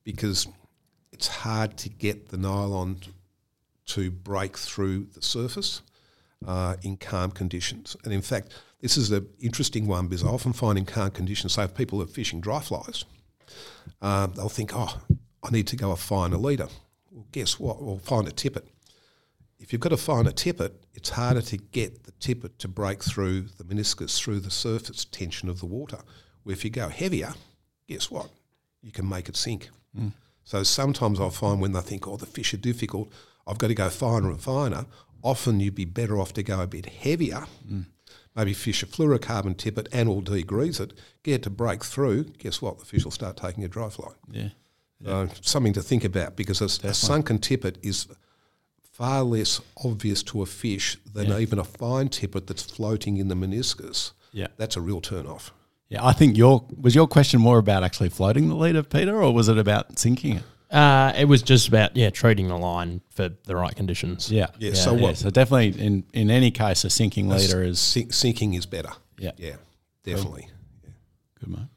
[0.05, 0.47] because
[1.11, 2.99] it's hard to get the nylon
[3.87, 5.81] to break through the surface
[6.47, 7.97] uh, in calm conditions.
[8.05, 11.55] And in fact, this is an interesting one because I often find in calm conditions,
[11.55, 13.07] say if people are fishing dry flies,
[14.03, 15.01] uh, they'll think, oh,
[15.47, 16.69] I need to go a finer leader.
[17.11, 17.81] Well, guess what?
[17.81, 18.67] We'll find a tippet.
[19.59, 23.03] If you've got to find a tippet, it's harder to get the tippet to break
[23.03, 25.99] through the meniscus through the surface tension of the water.
[26.43, 27.35] Where if you go heavier,
[27.89, 28.29] guess what?
[28.83, 29.71] You can make it sink.
[29.99, 30.13] Mm.
[30.45, 33.13] So sometimes I find when they think, oh, the fish are difficult,
[33.47, 34.87] I've got to go finer and finer.
[35.23, 37.87] Often you'd be better off to go a bit heavier, mm.
[38.35, 40.93] maybe fish a fluorocarbon tippet and will degrease it,
[41.23, 42.25] get it to break through.
[42.25, 42.79] Guess what?
[42.79, 44.13] The fish will start taking a dry fly.
[44.31, 44.51] Yeah.
[45.01, 45.13] Yeah.
[45.13, 48.07] Uh, something to think about because a, a, sunken tippet is
[48.81, 51.39] far less obvious to a fish than yeah.
[51.39, 54.13] even a fine tippet that's floating in the meniscus.
[54.33, 54.47] Yeah.
[54.57, 55.53] That's a real turn off.
[55.89, 59.33] Yeah, I think your was your question more about actually floating the leader, Peter, or
[59.33, 60.43] was it about sinking it?
[60.75, 64.31] Uh, it was just about yeah treating the line for the right conditions.
[64.31, 64.71] Yeah, yeah.
[64.71, 65.01] yeah so what?
[65.01, 68.91] Yeah, so definitely in in any case, a sinking leader is sink, sinking is better.
[69.17, 69.57] Yeah, yeah,
[70.03, 70.49] definitely.
[70.83, 70.91] Yeah.
[71.39, 71.69] Good man.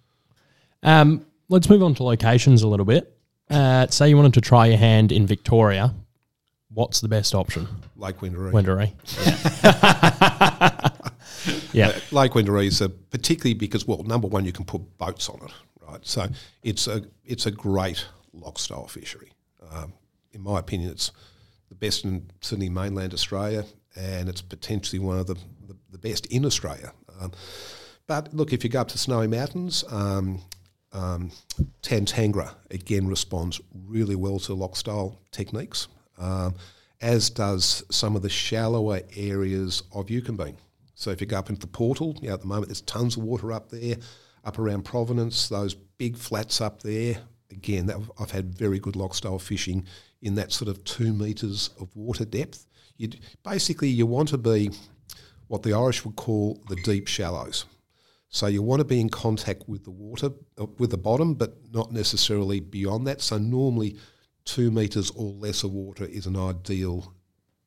[0.82, 3.16] Um, let's move on to locations a little bit.
[3.50, 5.94] Uh, say you wanted to try your hand in Victoria.
[6.72, 7.68] What's the best option?
[7.98, 8.52] Lake Wendouree.
[8.52, 8.94] Wendouree.
[11.74, 11.88] yeah.
[11.88, 15.40] Uh, Lake Wendouree is a, particularly because well, number one, you can put boats on
[15.44, 16.06] it, right?
[16.06, 16.28] So
[16.62, 19.32] it's a it's a great loch style fishery.
[19.72, 19.94] Um,
[20.32, 21.12] in my opinion, it's
[21.70, 25.36] the best in Sydney mainland Australia, and it's potentially one of the,
[25.68, 26.94] the, the best in Australia.
[27.20, 27.32] Um,
[28.06, 30.42] but look, if you go up to Snowy Mountains, um,
[30.92, 31.32] um,
[31.82, 35.88] Tantangara again responds really well to loch style techniques,
[36.18, 36.56] um,
[37.02, 40.58] as does some of the shallower areas of Eucumbene.
[40.96, 43.16] So if you go up into the portal, you know, at the moment there's tons
[43.16, 43.96] of water up there,
[44.44, 47.18] up around Providence, those big flats up there,
[47.52, 49.86] again, that, I've had very good loch style fishing
[50.22, 52.66] in that sort of two metres of water depth.
[52.98, 54.72] You'd, basically, you want to be
[55.48, 57.66] what the Irish would call the deep shallows.
[58.30, 61.58] So you want to be in contact with the water, uh, with the bottom, but
[61.72, 63.22] not necessarily beyond that.
[63.22, 63.98] So normally,
[64.46, 67.14] two metres or less of water is an ideal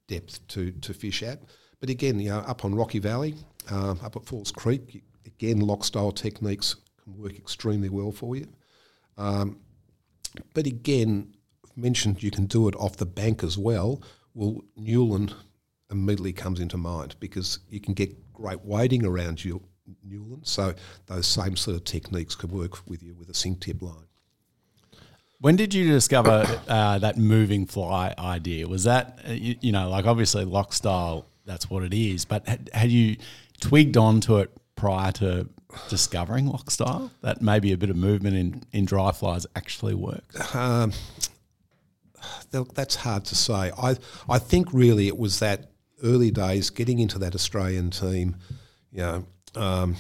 [0.07, 1.43] depth to, to fish at.
[1.81, 3.35] But again, you know, up on Rocky Valley,
[3.71, 8.47] um, up at Falls Creek, again, loch style techniques can work extremely well for you.
[9.19, 9.59] Um,
[10.55, 11.35] but again,
[11.65, 14.03] I've mentioned you can do it off the bank as well.
[14.35, 15.33] Well, Newlyn
[15.91, 19.63] immediately comes into mind because you can get great wading around you,
[20.09, 20.47] Newlyn.
[20.47, 20.75] So
[21.07, 24.07] those same sort of techniques could work with you with a sink tip line.
[25.41, 28.69] When did you discover uh, that moving fly idea?
[28.69, 32.47] Was that, uh, you, you, know, like obviously loch style, that's what it is, but
[32.47, 33.17] had, had you
[33.61, 35.49] twigged onto it prior to
[35.89, 40.55] discovering loch style that maybe a bit of movement in, in dry flies actually works?
[40.55, 40.93] Um,
[42.75, 43.73] that's hard to say.
[43.77, 43.97] I
[44.29, 45.71] I think really it was that
[46.05, 48.37] early days getting into that Australian team,
[48.91, 49.97] you know, um,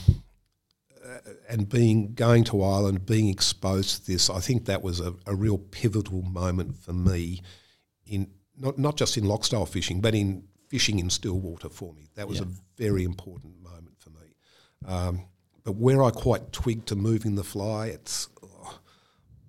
[1.48, 4.30] and being going to Ireland, being exposed to this.
[4.30, 7.42] I think that was a, a real pivotal moment for me
[8.07, 11.92] in not not just in loch style fishing, but in fishing in still water for
[11.92, 12.07] me.
[12.14, 12.46] That was yeah.
[12.46, 12.48] a
[12.82, 14.34] very important moment for me.
[14.86, 15.26] Um,
[15.64, 18.80] but where I quite twigged to moving the fly, it's oh,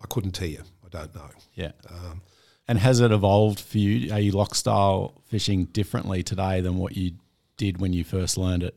[0.02, 0.64] I couldn't tell you.
[0.86, 1.30] I don't know.
[1.56, 1.72] Yeah.
[1.90, 2.22] Um,
[2.68, 4.12] and has it evolved for you?
[4.14, 7.14] Are you loch style fishing differently today than what you
[7.58, 8.76] did when you first learned it?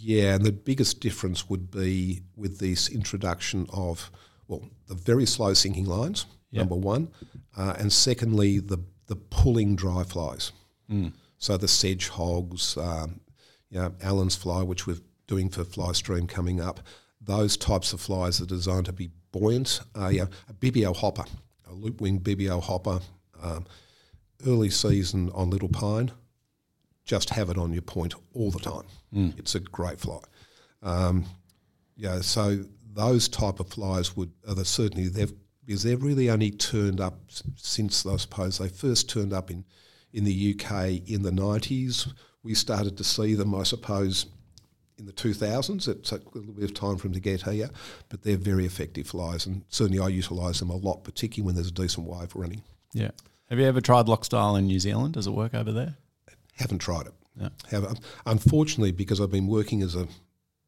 [0.00, 4.10] Yeah, and the biggest difference would be with this introduction of
[4.46, 6.26] well, the very slow sinking lines.
[6.50, 7.08] Number one,
[7.58, 10.52] uh, and secondly, the the pulling dry flies.
[10.90, 11.12] Mm.
[11.38, 13.20] So the sedge hogs, um,
[13.70, 16.80] you know, Allen's fly, which we're doing for Flystream coming up.
[17.20, 19.80] Those types of flies are designed to be buoyant.
[19.94, 21.24] Uh, yeah, a bibio hopper,
[21.68, 23.00] a loop wing bibio hopper,
[23.42, 23.66] um,
[24.46, 26.12] early season on Little Pine,
[27.08, 28.84] just have it on your point all the time.
[29.12, 29.36] Mm.
[29.38, 30.20] It's a great fly.
[30.82, 31.24] Um,
[31.96, 35.32] yeah, so those type of flies would are the, certainly they've
[35.64, 37.18] because they've really only turned up
[37.56, 39.64] since I suppose they first turned up in
[40.12, 42.06] in the UK in the nineties.
[42.42, 44.26] We started to see them, I suppose,
[44.96, 45.88] in the 2000s.
[45.88, 47.68] It took a little bit of time for them to get here,
[48.08, 51.68] but they're very effective flies, and certainly I utilise them a lot, particularly when there's
[51.68, 52.62] a decent wave running.
[52.92, 53.10] Yeah.
[53.50, 55.14] Have you ever tried loch style in New Zealand?
[55.14, 55.96] Does it work over there?
[56.58, 57.14] Haven't tried it.
[57.36, 57.48] Yeah.
[57.70, 60.08] Have, unfortunately, because I've been working as a,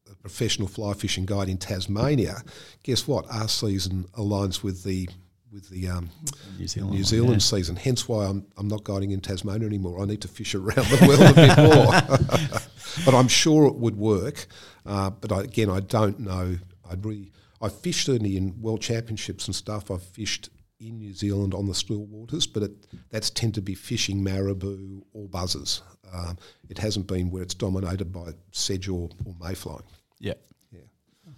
[0.09, 2.43] a professional fly fishing guide in Tasmania,
[2.83, 3.25] guess what?
[3.29, 5.09] Our season aligns with the
[5.51, 6.09] with the um,
[6.57, 7.11] New Zealand.
[7.11, 7.37] New one, yeah.
[7.39, 7.75] season.
[7.75, 10.01] Hence why I'm I'm not guiding in Tasmania anymore.
[10.01, 12.61] I need to fish around the world a bit more.
[13.05, 14.45] but I'm sure it would work.
[14.85, 16.57] Uh, but I, again, I don't know.
[16.89, 17.31] I'd really
[17.61, 19.91] I fished certainly in world championships and stuff.
[19.91, 20.49] I've fished
[20.81, 22.71] in New Zealand on the still waters, but it,
[23.09, 25.81] that's tend to be fishing marabou or buzzers.
[26.13, 26.37] Um,
[26.69, 29.81] it hasn't been where it's dominated by sedge or, or mayfly.
[30.19, 30.33] Yeah.
[30.71, 30.81] Yeah.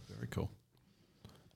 [0.10, 0.50] Very cool.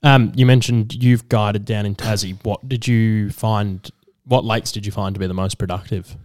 [0.03, 2.38] Um, you mentioned you've guided down in Tassie.
[2.43, 3.89] What did you find?
[4.25, 6.15] What lakes did you find to be the most productive?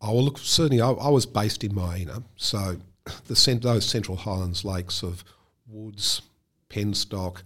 [0.00, 2.76] Oh, well, look, certainly I, I was based in Miena, so
[3.26, 5.24] the cent- those Central Highlands lakes of
[5.66, 6.22] Woods,
[6.70, 7.42] Penstock,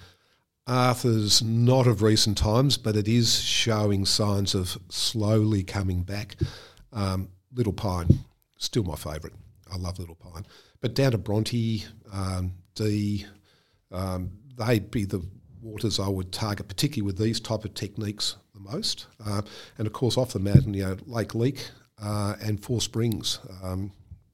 [0.67, 6.37] Arthur's not of recent times, but it is showing signs of slowly coming back.
[6.93, 8.09] Um, Little Pine,
[8.57, 9.35] still my favourite.
[9.73, 10.47] I love Little Pine.
[10.81, 13.27] But down to Bronte, um, D,
[13.91, 15.25] um, they'd be the
[15.61, 19.07] waters I would target, particularly with these type of techniques the most.
[19.25, 19.43] Uh,
[19.79, 21.69] and of course, off the mountain, you know, Lake Leak
[22.01, 23.93] uh, and Four Springs um,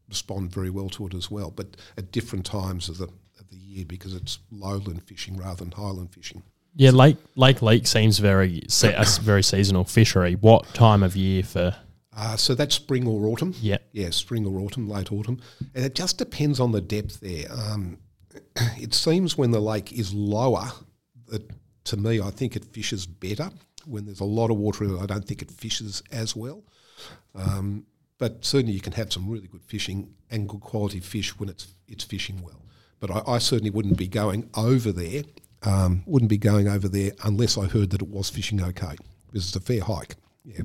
[0.09, 3.09] respond very well to it as well, but at different times of the
[3.51, 6.43] of the year because it's lowland fishing rather than highland fishing.
[6.75, 10.35] Yeah, Lake Lake Leak seems very se- very seasonal fishery.
[10.35, 11.75] What time of year for?
[12.17, 13.55] Uh, so that's spring or autumn.
[13.61, 15.41] Yeah, Yeah, spring or autumn, late autumn.
[15.75, 17.47] And it just depends on the depth there.
[17.51, 17.99] Um,
[18.77, 20.73] it seems when the lake is lower,
[21.29, 21.49] that
[21.85, 23.51] to me, I think it fishes better.
[23.87, 26.65] When there's a lot of water in it, I don't think it fishes as well.
[27.37, 27.87] Um,
[28.19, 31.69] but certainly you can have some really good fishing and good quality fish when it's
[31.87, 32.61] it's fishing well.
[33.01, 35.23] But I, I certainly wouldn't be going over there.
[35.63, 38.97] Um, wouldn't be going over there unless I heard that it was fishing okay
[39.27, 40.17] because it's a fair hike.
[40.45, 40.63] Yeah.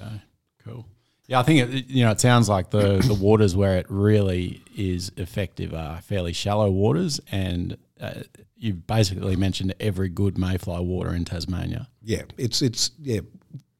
[0.00, 0.22] Okay,
[0.64, 0.86] cool.
[1.26, 4.62] Yeah, I think it, you know it sounds like the the waters where it really
[4.76, 8.22] is effective are fairly shallow waters, and uh,
[8.56, 11.88] you've basically mentioned every good mayfly water in Tasmania.
[12.02, 13.20] Yeah, it's it's yeah,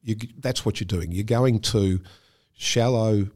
[0.01, 1.11] you, that's what you're doing.
[1.11, 1.99] You're going to
[2.53, 3.27] shallow,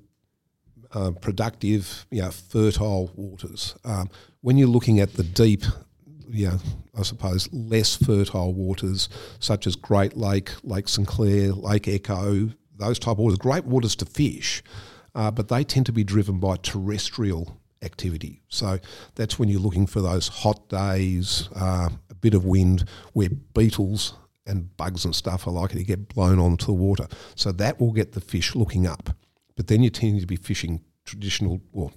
[0.93, 3.75] uh, productive, you know, fertile waters.
[3.83, 4.09] Um,
[4.41, 5.63] when you're looking at the deep,
[6.29, 6.57] you know,
[6.97, 9.09] I suppose less fertile waters
[9.39, 13.95] such as Great Lake, Lake St Clair, Lake Echo, those type of waters, great waters
[13.97, 14.63] to fish,
[15.15, 18.41] uh, but they tend to be driven by terrestrial activity.
[18.49, 18.79] So
[19.15, 24.13] that's when you're looking for those hot days, uh, a bit of wind, where beetles
[24.45, 27.07] and bugs and stuff are likely to get blown onto the water.
[27.35, 29.09] So that will get the fish looking up.
[29.57, 31.91] But then you tend to be fishing traditional, well,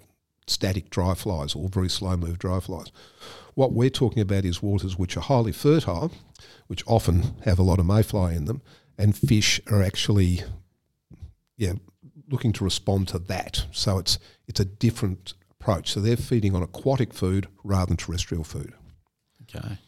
[0.48, 2.90] static dry flies or very slow move dry flies.
[3.54, 6.10] What we're talking about is waters which are highly fertile,
[6.66, 8.62] which often have a lot of mayfly in them,
[8.98, 10.42] and fish are actually,
[11.56, 11.74] yeah,
[12.28, 13.66] looking to respond to that.
[13.72, 15.92] So it's it's a different approach.
[15.92, 18.72] So they're feeding on aquatic food rather than terrestrial food.
[19.42, 19.78] Okay.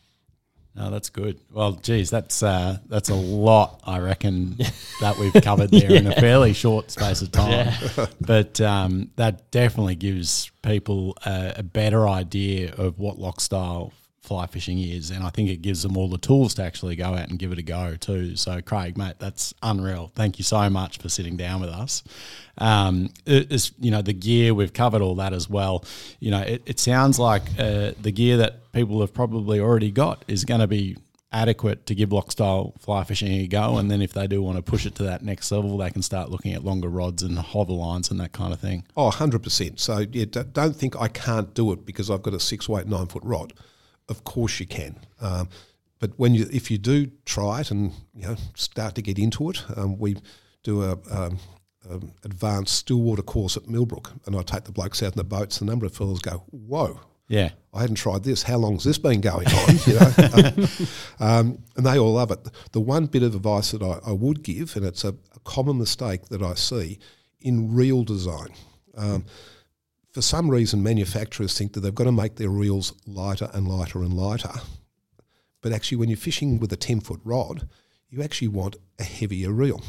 [0.75, 1.39] No, that's good.
[1.51, 4.57] Well, geez, that's uh, that's a lot, I reckon,
[5.01, 7.73] that we've covered there in a fairly short space of time.
[8.21, 13.93] But um, that definitely gives people a, a better idea of what loch style
[14.23, 17.15] fly fishing is, and I think it gives them all the tools to actually go
[17.15, 18.37] out and give it a go too.
[18.37, 20.13] So, Craig, mate, that's unreal.
[20.15, 22.05] Thank you so much for sitting down with us.
[22.59, 25.85] Um, it's, you know, the gear we've covered all that as well.
[26.21, 30.25] You know, it, it sounds like uh, the gear that people have probably already got
[30.29, 30.97] is going to be
[31.33, 33.79] adequate to give loch style fly fishing a go.
[33.79, 36.03] And then if they do want to push it to that next level, they can
[36.03, 38.85] start looking at longer rods and hover lines and that kind of thing.
[38.97, 39.81] Oh, 100%.
[39.81, 43.07] So yeah, don't think I can't do it because I've got a six weight, nine
[43.07, 43.53] foot rod.
[44.13, 44.93] Of course you can.
[45.21, 45.49] Um,
[45.99, 49.51] but when you, if you do try it and you know start to get into
[49.51, 50.17] it, um, we
[50.63, 51.39] do a um,
[51.89, 55.59] um, advanced stillwater course at Millbrook, and I take the blokes out in the boats.
[55.59, 57.51] The number of fellas go, "Whoa, Yeah.
[57.73, 58.43] I hadn't tried this.
[58.43, 59.77] How long's this been going on?
[59.87, 60.67] You know,
[61.21, 62.47] um, and they all love it.
[62.73, 65.79] The one bit of advice that I, I would give, and it's a, a common
[65.79, 66.99] mistake that I see
[67.41, 68.51] in reel design.
[68.97, 69.25] Um,
[70.13, 74.03] for some reason, manufacturers think that they've got to make their reels lighter and lighter
[74.03, 74.53] and lighter.
[75.63, 77.69] But actually, when you're fishing with a 10 foot rod,
[78.11, 79.83] you actually want a heavier reel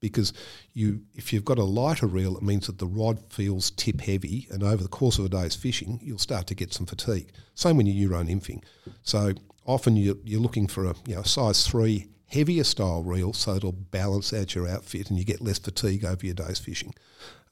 [0.00, 0.32] because
[0.72, 4.46] you if you've got a lighter reel, it means that the rod feels tip heavy,
[4.50, 7.30] and over the course of a day's fishing, you'll start to get some fatigue.
[7.54, 8.62] Same when you're Euro nymphing.
[9.02, 9.32] So
[9.66, 13.72] often you're, you're looking for a you know size three heavier style reel, so it'll
[13.72, 16.94] balance out your outfit, and you get less fatigue over your day's fishing.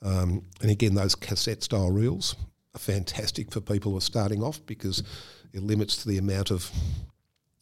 [0.03, 2.37] Um, and again, those cassette style reels
[2.75, 5.03] are fantastic for people who are starting off because
[5.53, 6.71] it limits the amount of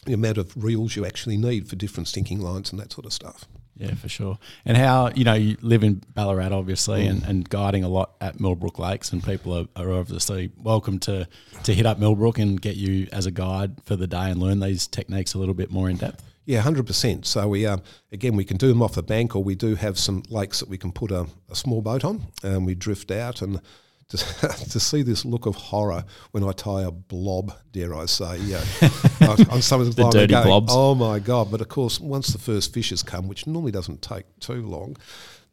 [0.05, 3.13] the amount of reels you actually need for different sinking lines and that sort of
[3.13, 3.47] stuff.
[3.77, 4.39] Yeah, for sure.
[4.65, 8.39] And how, you know, you live in Ballarat, obviously, and, and guiding a lot at
[8.39, 11.27] Millbrook Lakes, and people are, are obviously welcome to,
[11.65, 14.61] to hit up Millbrook and get you as a guide for the day and learn
[14.61, 16.23] these techniques a little bit more in depth.
[16.47, 17.27] Yeah, hundred percent.
[17.27, 17.83] So we um,
[18.13, 20.69] again we can do them off the bank, or we do have some lakes that
[20.69, 23.61] we can put a, a small boat on, and we drift out and.
[24.11, 28.37] To, to see this look of horror when I tie a blob, dare I say,
[28.43, 28.63] yeah,
[29.23, 30.73] on- on some of the, The dirty going, blobs.
[30.77, 31.51] Oh my god!
[31.51, 34.99] But of course, once the first fish has come, which normally doesn't take too long,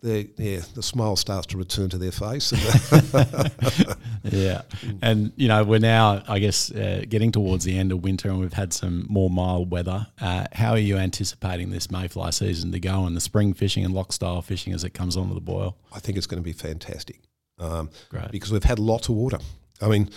[0.01, 2.51] the yeah the smile starts to return to their face.
[4.23, 4.61] Yeah.
[5.01, 8.39] And, you know, we're now, I guess, uh, getting towards the end of winter and
[8.39, 10.07] we've had some more mild weather.
[10.19, 13.93] Uh, how are you anticipating this mayfly season to go and the spring fishing and
[13.93, 15.77] loch style fishing as it comes onto the boil?
[15.91, 17.19] I think it's going to be fantastic.
[17.59, 18.31] Um, Great.
[18.31, 19.39] because we've had lots of water.
[19.81, 20.09] I mean,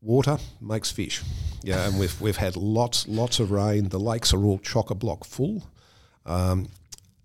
[0.00, 1.22] water makes fish.
[1.62, 3.88] Yeah, and we've we've had lots lots of rain.
[3.88, 5.64] The lakes are all chock a block full.
[6.26, 6.68] Um,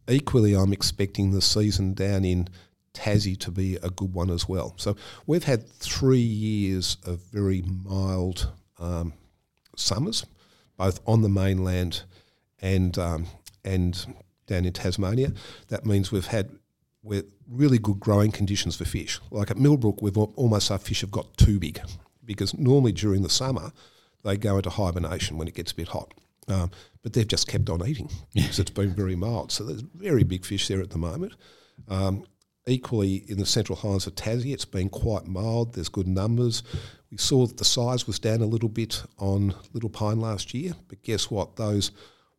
[0.07, 2.49] equally, I'm expecting the season down in
[2.93, 4.73] Tassie to be a good one as well.
[4.77, 4.95] So
[5.25, 9.13] we've had three years of very mild um,
[9.75, 10.25] summers,
[10.77, 12.03] both on the mainland
[12.59, 13.27] and um,
[13.63, 14.15] and
[14.47, 15.33] down in Tasmania.
[15.67, 16.49] That means we've had
[17.03, 19.19] we're really good growing conditions for fish.
[19.31, 21.79] Like at Millbrook, we've almost our fish have got too big
[22.25, 23.71] because normally during the summer
[24.23, 26.13] they go into hibernation when it gets a bit hot.
[26.47, 26.71] Um,
[27.03, 29.51] but they've just kept on eating because it's been very mild.
[29.51, 31.33] So there's very big fish there at the moment.
[31.87, 32.25] Um,
[32.65, 35.73] equally, in the Central Highlands of Tassie, it's been quite mild.
[35.73, 36.63] There's good numbers.
[37.11, 40.73] We saw that the size was down a little bit on Little Pine last year,
[40.87, 41.55] but guess what?
[41.55, 41.91] Those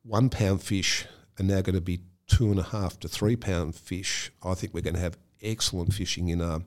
[0.02, 1.06] one pound fish
[1.38, 4.30] are now going to be two and a half to three pound fish.
[4.42, 6.66] I think we're going to have excellent fishing in um,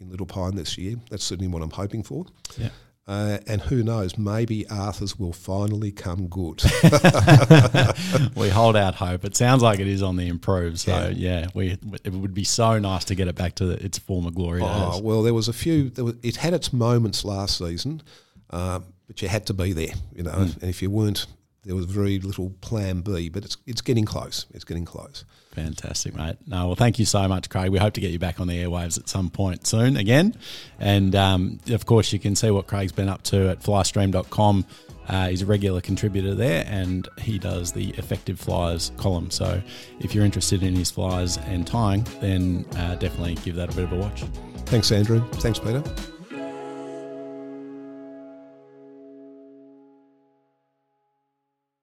[0.00, 0.96] in Little Pine this year.
[1.10, 2.26] That's certainly what I'm hoping for.
[2.58, 2.68] Yeah.
[3.08, 6.62] Uh, and who knows, maybe Arthur's will finally come good.
[8.36, 9.24] we hold out hope.
[9.24, 10.78] It sounds like it is on the improve.
[10.78, 14.30] So yeah, we it would be so nice to get it back to its former
[14.30, 15.00] glory Oh days.
[15.00, 15.88] well, there was a few.
[15.88, 18.02] There was, it had its moments last season,
[18.50, 20.32] uh, but you had to be there, you know.
[20.32, 21.24] And if you weren't,
[21.64, 23.28] there was very little plan B.
[23.28, 24.46] But it's it's getting close.
[24.52, 25.24] It's getting close.
[25.52, 26.36] Fantastic, mate.
[26.46, 27.70] No, well, thank you so much, Craig.
[27.70, 30.36] We hope to get you back on the airwaves at some point soon again.
[30.78, 34.66] And um, of course, you can see what Craig's been up to at flystream.com.
[35.08, 39.30] Uh, he's a regular contributor there and he does the effective flyers column.
[39.30, 39.62] So
[40.00, 43.84] if you're interested in his flyers and tying, then uh, definitely give that a bit
[43.84, 44.24] of a watch.
[44.66, 45.26] Thanks, Andrew.
[45.32, 45.82] Thanks, Peter.